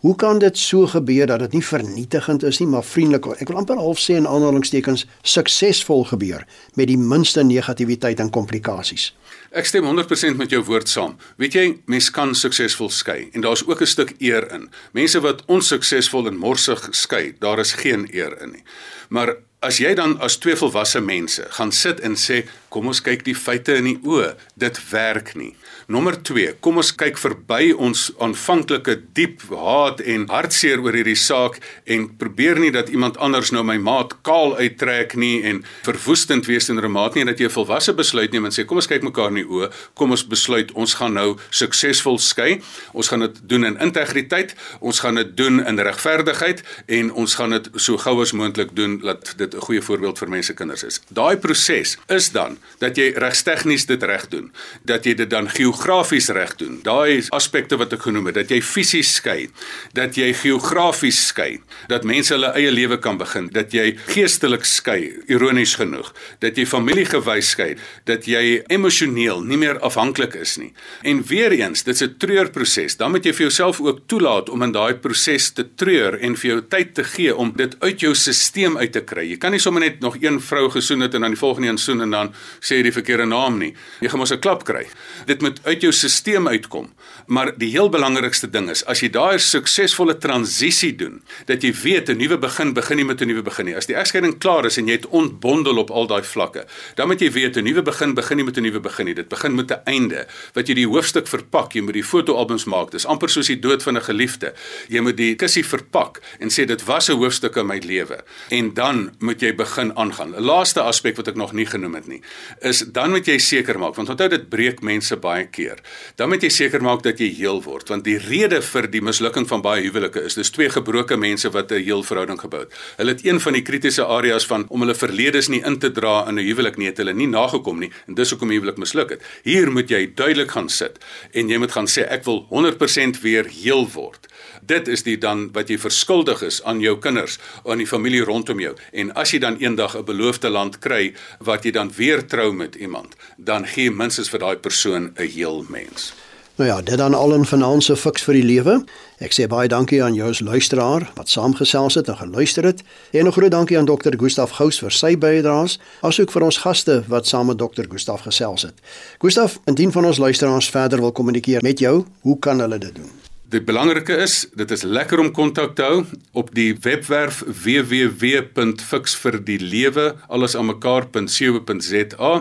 hoe 0.00 0.16
kan 0.16 0.38
dit 0.38 0.58
so 0.58 0.86
gebeur 0.86 1.26
dat 1.26 1.38
dit 1.38 1.52
nie 1.52 1.64
vernietigend 1.64 2.42
is 2.42 2.58
nie, 2.58 2.68
maar 2.68 2.84
vriendelik? 2.84 3.26
Ek 3.40 3.48
wil 3.48 3.56
amper 3.56 3.76
half 3.76 3.98
sê 3.98 4.16
in 4.16 4.26
aanhalingstekens 4.26 5.06
suksesvol 5.22 6.04
gebeur 6.04 6.46
met 6.74 6.86
die 6.86 6.98
minste 6.98 7.42
negatiwiteit 7.42 8.20
en 8.20 8.30
komplikasies. 8.30 9.14
Ek 9.50 9.64
stem 9.64 9.84
100% 9.84 10.36
met 10.36 10.50
jou 10.50 10.62
woord 10.64 10.88
saam. 10.88 11.16
Weet 11.36 11.52
jy, 11.52 11.78
mens 11.86 12.10
kan 12.10 12.34
suksesvol 12.34 12.90
skei 12.90 13.30
en 13.32 13.40
daar's 13.40 13.66
ook 13.66 13.80
'n 13.80 13.86
stuk 13.86 14.14
eer 14.18 14.52
in. 14.52 14.68
Mense 14.92 15.20
wat 15.20 15.42
onsuksesvol 15.46 16.26
en 16.26 16.36
morsig 16.36 16.88
skei, 16.90 17.34
daar 17.38 17.58
is 17.58 17.72
geen 17.72 18.08
eer 18.12 18.42
in 18.42 18.50
nie. 18.50 18.62
Maar 19.08 19.36
as 19.62 19.78
jy 19.78 19.94
dan 19.94 20.16
as 20.20 20.36
twee 20.42 20.56
volwasse 20.58 21.00
mense 21.00 21.46
gaan 21.56 21.72
sit 21.72 22.00
en 22.00 22.16
sê 22.18 22.42
kom 22.72 22.88
ons 22.88 23.02
kyk 23.04 23.24
die 23.26 23.36
feite 23.36 23.76
in 23.76 23.90
die 23.90 23.98
oë, 24.08 24.32
dit 24.56 24.78
werk 24.90 25.34
nie. 25.36 25.52
Nommer 25.92 26.16
2, 26.24 26.56
kom 26.64 26.78
ons 26.80 26.92
kyk 26.96 27.18
verby 27.20 27.72
ons 27.74 28.06
aanvanklike 28.22 28.94
diep 29.16 29.42
haat 29.50 30.00
en 30.08 30.24
hartseer 30.30 30.80
oor 30.80 30.96
hierdie 30.96 31.18
saak 31.18 31.58
en 31.90 32.06
probeer 32.20 32.60
nie 32.62 32.70
dat 32.72 32.88
iemand 32.92 33.18
anders 33.20 33.52
nou 33.52 33.64
my 33.66 33.76
maat 33.82 34.14
kaal 34.26 34.56
uittrek 34.60 35.16
nie 35.20 35.42
en 35.48 35.60
verwoestend 35.84 36.48
wees 36.48 36.68
teenoor 36.68 36.88
'n 36.88 36.96
maat 36.96 37.14
nie 37.14 37.24
dat 37.24 37.40
jy 37.40 37.46
'n 37.46 37.56
volwasse 37.58 37.92
besluit 37.92 38.32
neem 38.32 38.46
en 38.46 38.52
sê 38.52 38.64
kom 38.64 38.78
ons 38.78 38.86
kyk 38.86 39.02
mekaar 39.02 39.28
in 39.28 39.42
die 39.42 39.48
oë, 39.48 39.70
kom 39.94 40.10
ons 40.10 40.24
besluit 40.24 40.72
ons 40.72 40.94
gaan 40.94 41.14
nou 41.14 41.36
suksesvol 41.50 42.18
skei. 42.18 42.62
Ons 42.92 43.08
gaan 43.08 43.20
dit 43.20 43.48
doen 43.48 43.64
in 43.64 43.76
integriteit, 43.78 44.54
ons 44.80 45.00
gaan 45.00 45.14
dit 45.14 45.36
doen 45.36 45.66
in 45.66 45.78
regverdigheid 45.78 46.62
en 46.86 47.12
ons 47.12 47.34
gaan 47.34 47.50
dit 47.50 47.68
so 47.76 47.96
gou 47.96 48.22
as 48.22 48.32
moontlik 48.32 48.74
doen 48.74 48.98
dat 48.98 49.34
dit 49.36 49.54
'n 49.54 49.60
goeie 49.60 49.82
voorbeeld 49.82 50.18
vir 50.18 50.28
mense 50.28 50.54
kinders 50.54 50.84
is. 50.84 51.00
Daai 51.10 51.36
proses 51.36 51.98
is 52.08 52.30
dan 52.30 52.58
dat 52.82 52.98
jy 52.98 53.12
regstegnies 53.16 53.86
dit 53.86 54.02
reg 54.02 54.26
doen, 54.32 54.50
dat 54.88 55.06
jy 55.06 55.14
dit 55.14 55.30
dan 55.30 55.48
geografies 55.50 56.28
reg 56.34 56.56
doen. 56.60 56.80
Daai 56.82 57.22
aspekte 57.34 57.78
wat 57.80 57.92
ek 57.94 58.06
genoem 58.08 58.30
het, 58.30 58.40
dat 58.40 58.50
jy 58.50 58.60
fisies 58.64 59.14
skei, 59.18 59.48
dat 59.94 60.18
jy 60.18 60.32
geografies 60.34 61.20
skei, 61.28 61.60
dat 61.88 62.06
mense 62.08 62.34
hulle 62.34 62.52
eie 62.58 62.72
lewe 62.74 62.98
kan 63.02 63.20
begin, 63.20 63.48
dat 63.54 63.74
jy 63.76 63.92
geestelik 64.10 64.66
skei, 64.68 65.12
ironies 65.30 65.76
genoeg, 65.78 66.12
dat 66.42 66.58
jy 66.58 66.66
familiegewys 66.66 67.52
skei, 67.54 67.76
dat 68.08 68.26
jy 68.30 68.62
emosioneel 68.72 69.42
nie 69.46 69.60
meer 69.60 69.80
afhanklik 69.84 70.34
is 70.40 70.56
nie. 70.58 70.72
En 71.06 71.22
weer 71.28 71.54
eens, 71.54 71.84
dit's 71.84 72.02
'n 72.02 72.16
treurproses. 72.18 72.96
Dan 72.96 73.10
moet 73.10 73.24
jy 73.24 73.32
vir 73.32 73.46
jouself 73.46 73.80
ook 73.80 74.00
toelaat 74.06 74.48
om 74.48 74.62
in 74.62 74.72
daai 74.72 74.94
proses 74.94 75.50
te 75.52 75.64
treur 75.76 76.18
en 76.20 76.36
vir 76.36 76.50
jou 76.50 76.60
tyd 76.68 76.94
te 76.94 77.04
gee 77.04 77.36
om 77.36 77.52
dit 77.56 77.76
uit 77.80 78.00
jou 78.00 78.14
stelsel 78.14 78.78
uit 78.78 78.92
te 78.92 79.00
kry. 79.00 79.24
Jy 79.30 79.38
kan 79.38 79.52
nie 79.54 79.60
sommer 79.62 79.82
net 79.82 80.00
nog 80.00 80.16
een 80.20 80.40
vrou 80.40 80.68
gesoen 80.70 81.00
het 81.00 81.14
en 81.14 81.20
dan 81.20 81.34
die 81.34 81.38
volgende 81.38 81.68
een 81.68 81.78
soen 81.78 82.00
en 82.00 82.10
dan 82.10 82.34
sê 82.60 82.76
jy 82.76 82.82
die 82.82 82.92
verkeerde 82.92 83.26
naam 83.26 83.58
nie. 83.58 83.74
Jy 84.00 84.08
gaan 84.08 84.18
mos 84.18 84.32
'n 84.32 84.40
klap 84.40 84.64
kry. 84.64 84.86
Dit 85.26 85.40
moet 85.40 85.60
uit 85.64 85.80
jou 85.80 85.92
stelsel 85.92 86.48
uitkom. 86.48 86.90
Maar 87.26 87.52
die 87.58 87.70
heel 87.70 87.88
belangrikste 87.88 88.48
ding 88.50 88.68
is 88.70 88.82
as 88.90 89.00
jy 89.02 89.08
daai 89.12 89.38
suksesvolle 89.38 90.16
transisie 90.18 90.92
doen, 90.96 91.20
dat 91.46 91.62
jy 91.62 91.72
weet 91.72 92.08
'n 92.08 92.16
nuwe 92.16 92.38
begin 92.38 92.72
begin 92.74 92.96
nie 92.96 93.04
met 93.04 93.20
'n 93.20 93.26
nuwe 93.26 93.42
begin 93.42 93.66
nie. 93.66 93.76
As 93.76 93.86
die 93.86 93.94
egskeiding 93.94 94.38
klaar 94.38 94.66
is 94.66 94.76
en 94.76 94.86
jy 94.86 94.92
het 94.92 95.06
ontbondel 95.06 95.78
op 95.78 95.90
al 95.90 96.06
daai 96.06 96.22
vlakke, 96.22 96.66
dan 96.96 97.08
moet 97.08 97.20
jy 97.20 97.30
weet 97.30 97.56
'n 97.56 97.64
nuwe 97.64 97.82
begin 97.82 98.14
begin 98.14 98.36
nie 98.36 98.44
met 98.44 98.56
'n 98.56 98.62
nuwe 98.62 98.80
begin 98.80 99.06
nie. 99.06 99.14
Dit 99.14 99.28
begin 99.28 99.54
met 99.54 99.70
'n 99.70 99.80
einde 99.84 100.26
wat 100.54 100.66
jy 100.68 100.74
die 100.74 100.86
hoofstuk 100.86 101.26
verpak, 101.26 101.72
jy 101.72 101.80
moet 101.80 101.94
die 101.94 102.04
fotoalbums 102.04 102.64
maak. 102.64 102.90
Dis 102.90 103.06
amper 103.06 103.28
soos 103.28 103.46
die 103.46 103.58
dood 103.58 103.82
van 103.82 103.96
'n 103.96 104.02
geliefde. 104.02 104.54
Jy 104.88 105.00
moet 105.00 105.16
die 105.16 105.34
kussie 105.34 105.64
verpak 105.64 106.20
en 106.38 106.48
sê 106.48 106.66
dit 106.66 106.84
was 106.84 107.08
'n 107.08 107.16
hoofstuk 107.16 107.56
in 107.56 107.66
my 107.66 107.78
lewe. 107.78 108.24
En 108.48 108.74
dan 108.74 109.14
moet 109.18 109.40
jy 109.40 109.54
begin 109.54 109.96
aangaan. 109.96 110.34
'n 110.34 110.42
Laaste 110.42 110.80
aspek 110.80 111.16
wat 111.16 111.28
ek 111.28 111.36
nog 111.36 111.52
nie 111.52 111.66
genoem 111.66 111.94
het 111.94 112.06
nie, 112.06 112.22
is 112.60 112.82
dan 112.92 113.10
moet 113.10 113.26
jy 113.26 113.38
seker 113.38 113.78
maak 113.78 113.96
want 113.96 114.08
onthou 114.12 114.28
dit 114.28 114.48
breek 114.50 114.82
mense 114.82 115.16
baie 115.16 115.46
keer. 115.46 115.80
Dan 116.16 116.28
moet 116.32 116.42
jy 116.42 116.50
seker 116.50 116.82
maak 116.82 117.02
dat 117.02 117.20
jy 117.20 117.30
heel 117.36 117.62
word 117.62 117.88
want 117.88 118.04
die 118.04 118.18
rede 118.18 118.62
vir 118.62 118.88
die 118.92 119.02
mislukking 119.04 119.48
van 119.48 119.62
baie 119.62 119.82
huwelike 119.86 120.22
is 120.26 120.38
dis 120.38 120.50
twee 120.50 120.70
gebroke 120.72 121.16
mense 121.16 121.50
wat 121.50 121.72
'n 121.72 121.82
heel 121.82 122.02
verhouding 122.02 122.40
gebou 122.40 122.60
het. 122.60 122.72
Hulle 122.96 123.12
het 123.12 123.24
een 123.24 123.40
van 123.40 123.52
die 123.52 123.62
kritiese 123.62 124.04
areas 124.04 124.46
van 124.46 124.66
om 124.68 124.80
hulle 124.80 124.94
verledes 124.94 125.48
nie 125.48 125.62
in 125.64 125.78
te 125.78 125.90
dra 125.90 126.28
in 126.28 126.38
'n 126.38 126.46
huwelik 126.46 126.76
nie, 126.76 126.86
het 126.86 126.96
hulle 126.96 127.14
nie 127.14 127.26
nagekom 127.26 127.78
nie 127.78 127.90
en 128.06 128.14
dis 128.14 128.30
hoekom 128.30 128.48
die 128.48 128.58
huwelik 128.58 128.78
misluk 128.78 129.10
het. 129.10 129.22
Hier 129.42 129.70
moet 129.70 129.88
jy 129.88 130.12
duidelik 130.14 130.50
gaan 130.50 130.68
sit 130.68 130.98
en 131.32 131.48
jy 131.48 131.58
moet 131.58 131.72
gaan 131.72 131.86
sê 131.86 132.06
ek 132.08 132.24
wil 132.24 132.46
100% 132.50 133.20
weer 133.20 133.46
heel 133.46 133.88
word. 133.88 134.31
Dit 134.66 134.88
is 134.88 135.02
die 135.02 135.18
dan 135.18 135.48
wat 135.52 135.68
jy 135.68 135.78
verskuldig 135.78 136.42
is 136.46 136.60
aan 136.62 136.80
jou 136.80 136.94
kinders, 137.02 137.38
aan 137.66 137.82
die 137.82 137.86
familie 137.86 138.22
rondom 138.22 138.60
jou. 138.62 138.76
En 138.92 139.10
as 139.18 139.32
jy 139.34 139.40
dan 139.42 139.56
eendag 139.58 139.96
'n 139.98 140.04
beloofde 140.04 140.48
land 140.48 140.78
kry 140.78 141.14
wat 141.38 141.64
jy 141.64 141.70
dan 141.70 141.90
weer 141.96 142.26
trou 142.26 142.52
met 142.52 142.74
iemand, 142.74 143.16
dan 143.36 143.66
gee 143.66 143.90
minstens 143.90 144.30
vir 144.30 144.38
daai 144.38 144.56
persoon 144.56 145.10
'n 145.16 145.26
heel 145.26 145.64
mens. 145.68 146.12
Nou 146.54 146.70
ja, 146.70 146.82
dit 146.82 146.98
dan 146.98 147.14
al 147.14 147.34
in 147.34 147.44
finansie 147.44 147.96
fiks 147.96 148.22
vir 148.22 148.34
die 148.34 148.44
lewe. 148.44 148.84
Ek 149.18 149.32
sê 149.32 149.48
baie 149.48 149.68
dankie 149.68 150.02
aan 150.04 150.14
jou 150.14 150.28
as 150.28 150.40
luisteraar 150.40 151.10
wat 151.14 151.28
saamgesels 151.28 151.94
het 151.94 152.08
en 152.08 152.16
geluister 152.16 152.64
het. 152.64 152.82
En 153.12 153.26
'n 153.26 153.32
groot 153.32 153.50
dankie 153.50 153.78
aan 153.78 153.84
dokter 153.84 154.12
Gustaf 154.18 154.50
Gous 154.50 154.78
vir 154.78 154.90
sy 154.90 155.16
bydraes, 155.16 155.78
asook 156.02 156.30
vir 156.30 156.42
ons 156.42 156.58
gaste 156.58 157.04
wat 157.08 157.26
saam 157.26 157.46
met 157.46 157.58
dokter 157.58 157.86
Gustaf 157.88 158.20
gesels 158.20 158.62
het. 158.62 158.74
Gustaf, 159.18 159.58
indien 159.64 159.92
van 159.92 160.04
ons 160.04 160.18
luisteraars 160.18 160.70
verder 160.70 161.00
wil 161.00 161.12
kommunikeer 161.12 161.62
met 161.62 161.78
jou, 161.78 162.04
hoe 162.20 162.38
kan 162.38 162.60
hulle 162.60 162.78
dit 162.78 162.94
doen? 162.94 163.31
Die 163.52 163.60
belangrike 163.60 164.14
is, 164.16 164.48
dit 164.56 164.70
is 164.72 164.80
lekker 164.82 165.20
om 165.20 165.28
kontak 165.36 165.74
te 165.76 165.82
hou 165.84 166.08
op 166.32 166.54
die 166.56 166.72
webwerf 166.80 167.44
www.fixvirdielewe 167.44 170.16
allesaanmekaar.co.za 170.32 172.32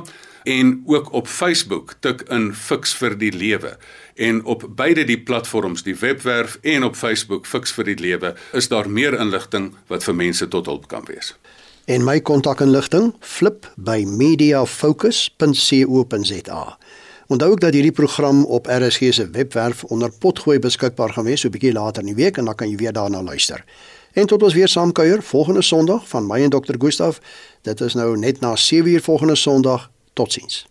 en 0.44 0.84
ook 0.86 1.12
op 1.12 1.28
Facebook 1.28 1.94
tik 2.00 2.22
in 2.32 2.54
Fix 2.56 2.96
vir 2.96 3.18
die 3.20 3.32
lewe. 3.36 3.78
En 4.16 4.44
op 4.48 4.64
beide 4.76 5.04
die 5.04 5.20
platforms, 5.20 5.84
die 5.84 5.96
webwerf 6.00 6.58
en 6.62 6.84
op 6.88 6.96
Facebook 6.96 7.46
Fix 7.46 7.72
vir 7.76 7.84
die 7.92 8.00
lewe, 8.00 8.36
is 8.56 8.68
daar 8.72 8.90
meer 8.90 9.20
inligting 9.20 9.76
wat 9.92 10.04
vir 10.08 10.16
mense 10.16 10.48
tot 10.48 10.66
hulp 10.72 10.88
kan 10.88 11.04
wees. 11.12 11.36
En 11.92 12.08
my 12.08 12.24
kontakinligting 12.24 13.12
flip 13.20 13.68
by 13.76 14.08
mediafocus.co.za. 14.08 16.78
Onthou 17.32 17.52
ook 17.52 17.60
dat 17.60 17.74
hierdie 17.74 17.92
program 17.92 18.46
op 18.46 18.66
RSG 18.66 19.14
se 19.14 19.30
webwerf 19.30 19.84
onder 19.84 20.12
potgooi 20.12 20.60
beskikbaar 20.60 21.14
gaan 21.14 21.24
wees 21.24 21.40
so 21.40 21.48
'n 21.48 21.52
bietjie 21.52 21.74
later 21.74 22.02
in 22.02 22.08
die 22.08 22.24
week 22.24 22.38
en 22.38 22.46
dan 22.46 22.56
kan 22.56 22.70
jy 22.70 22.76
weer 22.76 22.94
daarna 22.94 23.24
luister. 23.24 23.64
En 24.14 24.26
tot 24.26 24.44
ons 24.44 24.54
weer 24.54 24.68
saamkuier 24.68 25.24
volgende 25.24 25.62
Sondag 25.62 26.08
van 26.08 26.28
my 26.28 26.44
en 26.44 26.50
Dr. 26.50 26.76
Gustaf. 26.78 27.22
Dit 27.62 27.82
is 27.82 27.94
nou 27.94 28.18
net 28.18 28.40
na 28.40 28.56
7uur 28.56 29.02
volgende 29.02 29.36
Sondag. 29.36 29.92
Totsiens. 30.14 30.71